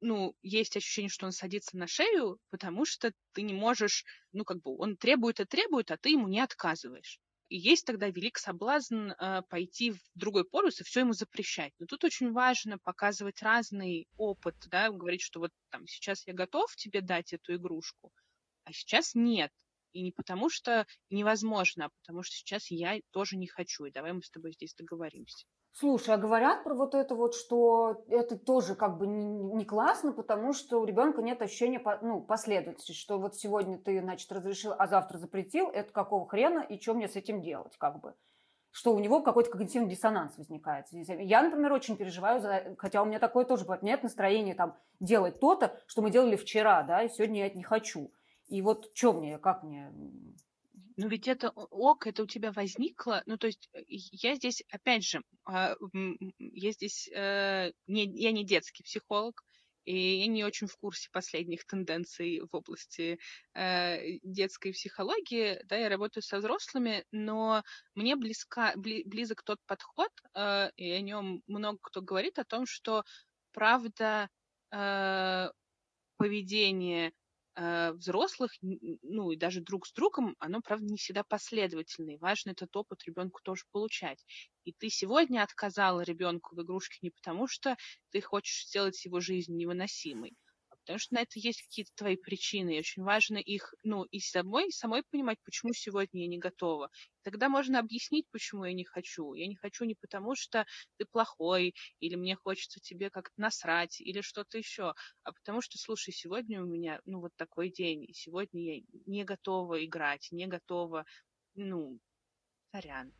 [0.00, 4.60] ну, есть ощущение, что он садится на шею, потому что ты не можешь, ну, как
[4.62, 7.20] бы, он требует и требует, а ты ему не отказываешь.
[7.48, 11.72] И есть тогда велик соблазн э, пойти в другой полюс и все ему запрещать.
[11.78, 16.76] Но тут очень важно показывать разный опыт, да, говорить, что вот там сейчас я готов
[16.76, 18.12] тебе дать эту игрушку,
[18.64, 19.50] а сейчас нет.
[19.92, 23.86] И не потому что невозможно, а потому что сейчас я тоже не хочу.
[23.86, 25.46] И давай мы с тобой здесь договоримся.
[25.78, 30.52] Слушай, а говорят про вот это вот, что это тоже как бы не, классно, потому
[30.52, 35.18] что у ребенка нет ощущения ну, последовательности, что вот сегодня ты, значит, разрешил, а завтра
[35.18, 38.14] запретил, это какого хрена и что мне с этим делать, как бы.
[38.72, 40.86] Что у него какой-то когнитивный диссонанс возникает.
[40.90, 45.38] Я, например, очень переживаю, за, хотя у меня такое тоже бывает, нет настроения там делать
[45.38, 48.10] то-то, что мы делали вчера, да, и сегодня я это не хочу.
[48.48, 49.92] И вот что мне, как мне
[50.98, 53.22] ну ведь это ок, это у тебя возникло.
[53.26, 55.76] Ну то есть э, я здесь, опять же, а,
[56.38, 59.44] я здесь э, не, я не детский психолог,
[59.84, 63.20] и я не очень в курсе последних тенденций в области
[63.54, 65.60] э, детской психологии.
[65.66, 67.62] Да, я работаю со взрослыми, но
[67.94, 73.04] мне близка, бли, близок тот подход, и о нем много кто говорит, о том, что
[73.52, 74.28] правда
[76.18, 77.12] поведение
[77.94, 82.14] взрослых, ну и даже друг с другом, оно, правда, не всегда последовательное.
[82.14, 84.24] И важно этот опыт ребенку тоже получать.
[84.64, 87.76] И ты сегодня отказала ребенку в игрушке не потому, что
[88.10, 90.34] ты хочешь сделать его жизнь невыносимой,
[90.88, 94.72] потому что на это есть какие-то твои причины, и очень важно их, ну, и самой,
[94.72, 96.90] самой понимать, почему сегодня я не готова.
[97.24, 99.34] Тогда можно объяснить, почему я не хочу.
[99.34, 100.64] Я не хочу не потому, что
[100.96, 106.10] ты плохой, или мне хочется тебе как-то насрать, или что-то еще, а потому что, слушай,
[106.10, 111.04] сегодня у меня, ну, вот такой день, и сегодня я не готова играть, не готова,
[111.54, 111.98] ну,
[112.72, 113.12] сорян.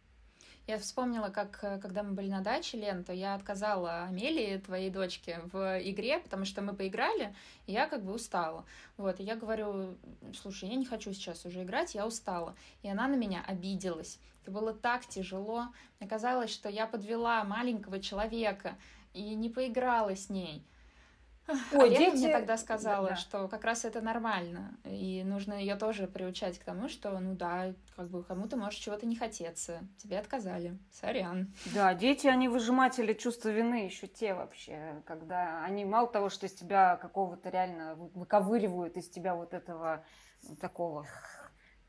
[0.67, 4.91] Я вспомнила, как э, когда мы были на даче, Лен, то я отказала Амелии, твоей
[4.91, 7.35] дочке, в игре, потому что мы поиграли,
[7.67, 8.65] и я как бы устала.
[8.97, 9.97] Вот, и я говорю,
[10.35, 12.55] слушай, я не хочу сейчас уже играть, я устала.
[12.83, 14.19] И она на меня обиделась.
[14.43, 15.69] Это было так тяжело.
[16.01, 18.77] Мне казалось, что я подвела маленького человека
[19.15, 20.65] и не поиграла с ней.
[21.73, 22.17] Ой, а дети...
[22.17, 23.17] мне тогда сказала, да.
[23.17, 27.75] что как раз это нормально, и нужно ее тоже приучать к тому, что, ну да,
[27.97, 31.53] как бы кому-то может чего-то не хотеться, тебе отказали, сорян.
[31.75, 36.53] Да, дети, они выжиматели чувства вины еще те вообще, когда они мало того, что из
[36.53, 40.05] тебя какого-то реально выковыривают из тебя вот этого
[40.61, 41.07] такого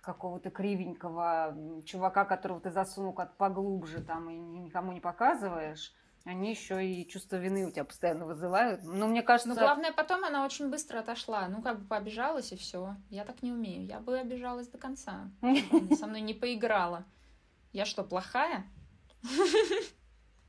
[0.01, 5.93] какого-то кривенького чувака, которого ты засунул как поглубже там и никому не показываешь,
[6.25, 8.83] они еще и чувство вины у тебя постоянно вызывают.
[8.83, 9.49] Но мне кажется...
[9.49, 11.47] Ну, главное, потом она очень быстро отошла.
[11.47, 12.95] Ну, как бы пообижалась, и все.
[13.09, 13.85] Я так не умею.
[13.85, 15.31] Я бы обижалась до конца.
[15.41, 17.05] Она со мной не поиграла.
[17.71, 18.65] Я что, плохая?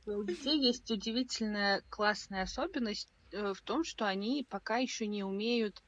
[0.05, 5.83] У детей есть удивительная классная особенность э, в том, что они пока еще не умеют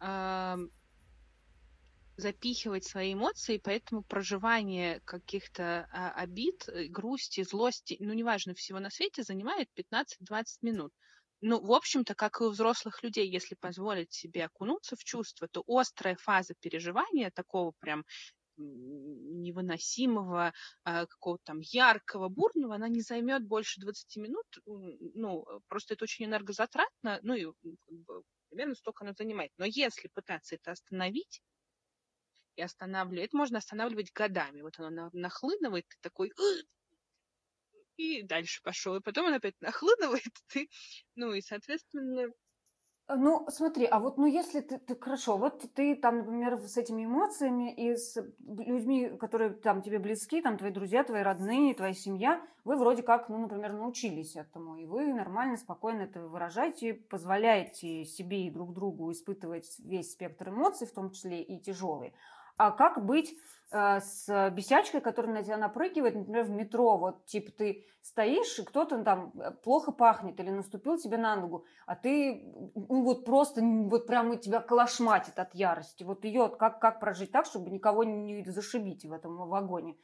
[0.00, 0.56] э,
[2.22, 5.62] запихивать свои эмоции, поэтому проживание каких-то
[5.92, 10.92] э, обид, грусти, злости, ну, неважно, всего на свете занимает 15-20 минут.
[11.40, 15.64] Ну, в общем-то, как и у взрослых людей, если позволить себе окунуться в чувства, то
[15.66, 18.04] острая фаза переживания такого прям
[18.56, 20.52] невыносимого,
[20.84, 24.46] а, какого-то там яркого, бурного, она не займет больше 20 минут.
[24.66, 27.46] Ну, просто это очень энергозатратно, ну и
[28.48, 29.50] примерно столько она занимает.
[29.56, 31.42] Но если пытаться это остановить,
[32.56, 34.62] и останавливать, это можно останавливать годами.
[34.62, 36.32] Вот оно нахлынывает, ты такой,
[37.96, 38.96] и дальше пошел.
[38.96, 40.68] И потом он опять нахлынывает, ты,
[41.14, 42.32] ну и, соответственно,
[43.08, 46.76] Э, ну, смотри, а вот, ну, если ты, ты хорошо, вот ты там, например, с
[46.76, 51.94] этими эмоциями и с людьми, которые там тебе близки, там твои друзья, твои родные, твоя
[51.94, 58.04] семья, вы вроде как, ну, например, научились этому, и вы нормально, спокойно это выражаете, позволяете
[58.04, 62.14] себе и друг другу испытывать весь спектр эмоций, в том числе и тяжелые.
[62.56, 63.34] А как быть
[63.70, 68.64] э, с бесячкой, которая на тебя напрыгивает, например, в метро, вот, типа, ты стоишь, и
[68.64, 72.44] кто-то там э, плохо пахнет или наступил тебе на ногу, а ты,
[72.74, 76.04] ну, вот просто, вот прямо тебя колошматит от ярости.
[76.04, 79.96] Вот ее как, как прожить так, чтобы никого не зашибить в этом вагоне?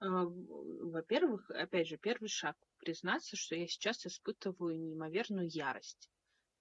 [0.00, 6.10] А, во-первых, опять же, первый шаг признаться, что я сейчас испытываю неимоверную ярость.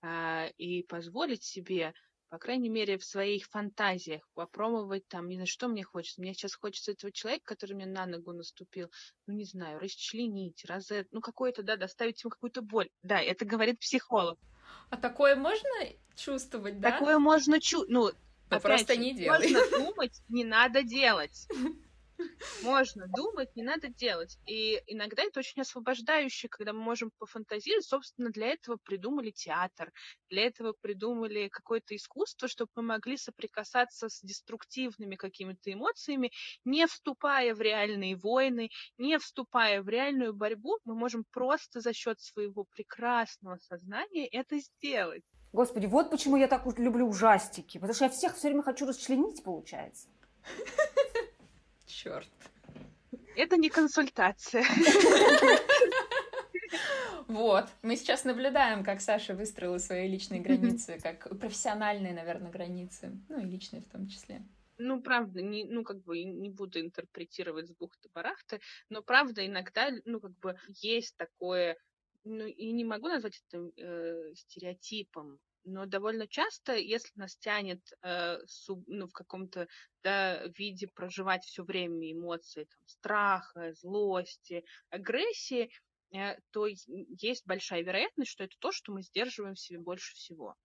[0.01, 1.93] А, и позволить себе
[2.29, 6.21] по крайней мере, в своих фантазиях попробовать там, не знаю, что мне хочется.
[6.21, 8.91] Мне сейчас хочется этого человека, который мне на ногу наступил,
[9.25, 12.89] ну, не знаю, расчленить, разет, ну, какое-то, да, доставить ему какую-то боль.
[13.03, 14.37] Да, это говорит психолог.
[14.89, 15.69] А такое можно
[16.15, 16.91] чувствовать, да?
[16.91, 18.11] Такое можно чувствовать, ну,
[18.49, 19.51] ну просто же, не делай.
[19.51, 21.47] Можно думать, не надо делать.
[22.63, 24.37] Можно думать, не надо делать.
[24.45, 27.85] И иногда это очень освобождающе, когда мы можем пофантазировать.
[27.85, 29.91] Собственно, для этого придумали театр,
[30.29, 36.31] для этого придумали какое-то искусство, чтобы мы могли соприкасаться с деструктивными какими-то эмоциями,
[36.65, 40.79] не вступая в реальные войны, не вступая в реальную борьбу.
[40.85, 45.23] Мы можем просто за счет своего прекрасного сознания это сделать.
[45.53, 47.77] Господи, вот почему я так люблю ужастики.
[47.77, 50.07] Потому что я всех все время хочу расчленить, получается.
[51.97, 52.29] Черт.
[53.35, 54.63] Это не консультация.
[57.27, 57.65] Вот.
[57.81, 63.19] Мы сейчас наблюдаем, как Саша выстроила свои личные границы, как профессиональные, наверное, границы.
[63.27, 64.43] Ну и личные в том числе.
[64.77, 70.19] Ну, правда, не, ну, как бы не буду интерпретировать с бухты-барахты, но правда иногда, ну,
[70.19, 71.77] как бы есть такое,
[72.23, 78.39] ну, и не могу назвать это э, стереотипом, но довольно часто, если нас тянет э,
[78.87, 79.67] ну, в каком-то
[80.01, 85.69] да, виде проживать все время эмоции там, страха, злости, агрессии,
[86.13, 90.55] э, то есть большая вероятность, что это то, что мы сдерживаем в себе больше всего.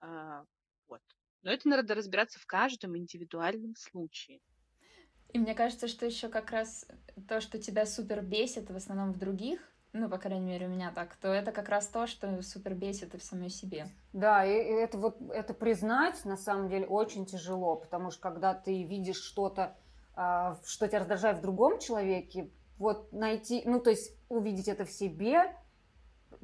[0.00, 0.44] А,
[0.86, 1.02] вот.
[1.42, 4.40] Но это надо разбираться в каждом индивидуальном случае.
[5.32, 6.86] И мне кажется, что еще как раз
[7.28, 10.92] то, что тебя супер бесит в основном в других, ну, по крайней мере, у меня
[10.94, 13.88] так, то это как раз то, что супер бесит и в самой себе.
[14.12, 18.82] Да, и это вот это признать на самом деле очень тяжело, потому что когда ты
[18.84, 19.76] видишь что-то,
[20.14, 24.90] а, что тебя раздражает в другом человеке, вот найти, ну, то есть увидеть это в
[24.90, 25.56] себе,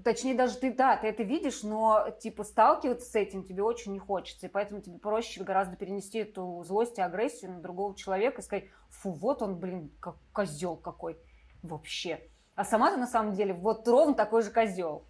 [0.02, 3.98] точнее даже ты, да, ты это видишь, но типа сталкиваться с этим тебе очень не
[3.98, 8.44] хочется, и поэтому тебе проще гораздо перенести эту злость и агрессию на другого человека и
[8.44, 11.18] сказать, фу, вот он, блин, как козел какой
[11.62, 12.20] вообще.
[12.54, 15.04] А сама ты на самом деле вот ровно такой же козел.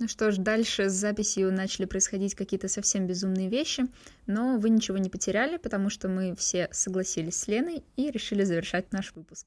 [0.00, 3.88] Ну что ж, дальше с записью начали происходить какие-то совсем безумные вещи,
[4.26, 8.92] но вы ничего не потеряли, потому что мы все согласились с Леной и решили завершать
[8.92, 9.46] наш выпуск.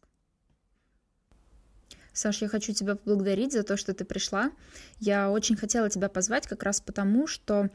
[2.12, 4.52] Саш, я хочу тебя поблагодарить за то, что ты пришла.
[5.00, 7.70] Я очень хотела тебя позвать как раз потому, что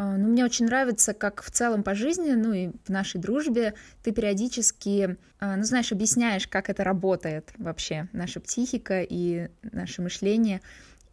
[0.00, 3.74] а, ну, мне очень нравится, как в целом по жизни, ну и в нашей дружбе
[4.04, 10.62] ты периодически, а, ну, знаешь, объясняешь, как это работает вообще, наша психика и наше мышление.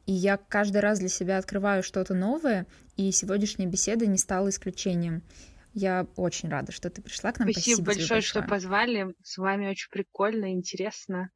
[0.05, 5.23] И я каждый раз для себя открываю что-то новое, и сегодняшняя беседа не стала исключением.
[5.73, 7.51] Я очень рада, что ты пришла к нам.
[7.51, 9.15] Спасибо, Спасибо большое, что позвали.
[9.23, 11.31] С вами очень прикольно, интересно.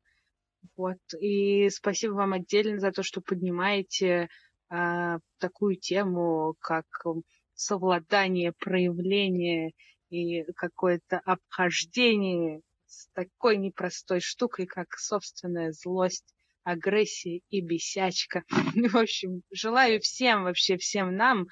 [0.78, 1.00] Вот.
[1.20, 4.30] И спасибо вам отдельно за то, что поднимаете
[4.72, 6.86] э, такую тему, как
[7.60, 9.74] совладание, проявление
[10.10, 16.34] и какое-то обхождение с такой непростой штукой, как собственная злость,
[16.64, 18.44] агрессия и бесячка.
[18.50, 21.48] В общем, желаю всем, вообще всем нам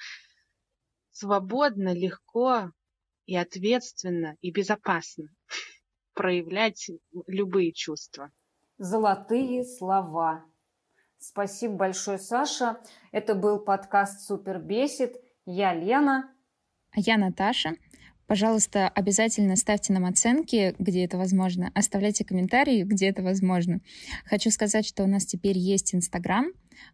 [1.11, 2.71] свободно, легко
[3.25, 5.27] и ответственно и безопасно
[6.13, 6.89] проявлять
[7.27, 8.31] любые чувства.
[8.77, 10.45] Золотые слова.
[11.17, 12.79] Спасибо большое, Саша.
[13.11, 15.21] Это был подкаст «Супер бесит».
[15.49, 16.29] Я Лена.
[16.91, 17.75] А я Наташа.
[18.27, 21.71] Пожалуйста, обязательно ставьте нам оценки, где это возможно.
[21.73, 23.79] Оставляйте комментарии, где это возможно.
[24.25, 26.47] Хочу сказать, что у нас теперь есть Инстаграм,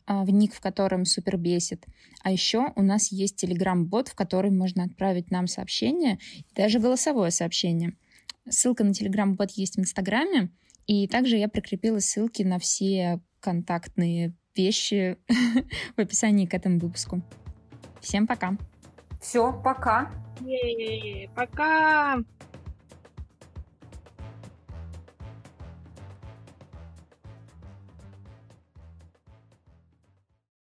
[0.05, 1.87] в ник в котором супер бесит.
[2.21, 6.19] А еще у нас есть Телеграм-бот, в который можно отправить нам сообщение,
[6.53, 7.97] даже голосовое сообщение.
[8.47, 10.51] Ссылка на Телеграм-бот есть в Инстаграме,
[10.85, 15.17] и также я прикрепила ссылки на все контактные вещи
[15.97, 17.23] в описании к этому выпуску.
[18.03, 18.57] Всем пока!
[19.21, 20.09] Все, пока!
[20.45, 22.17] Е-е-е, пока!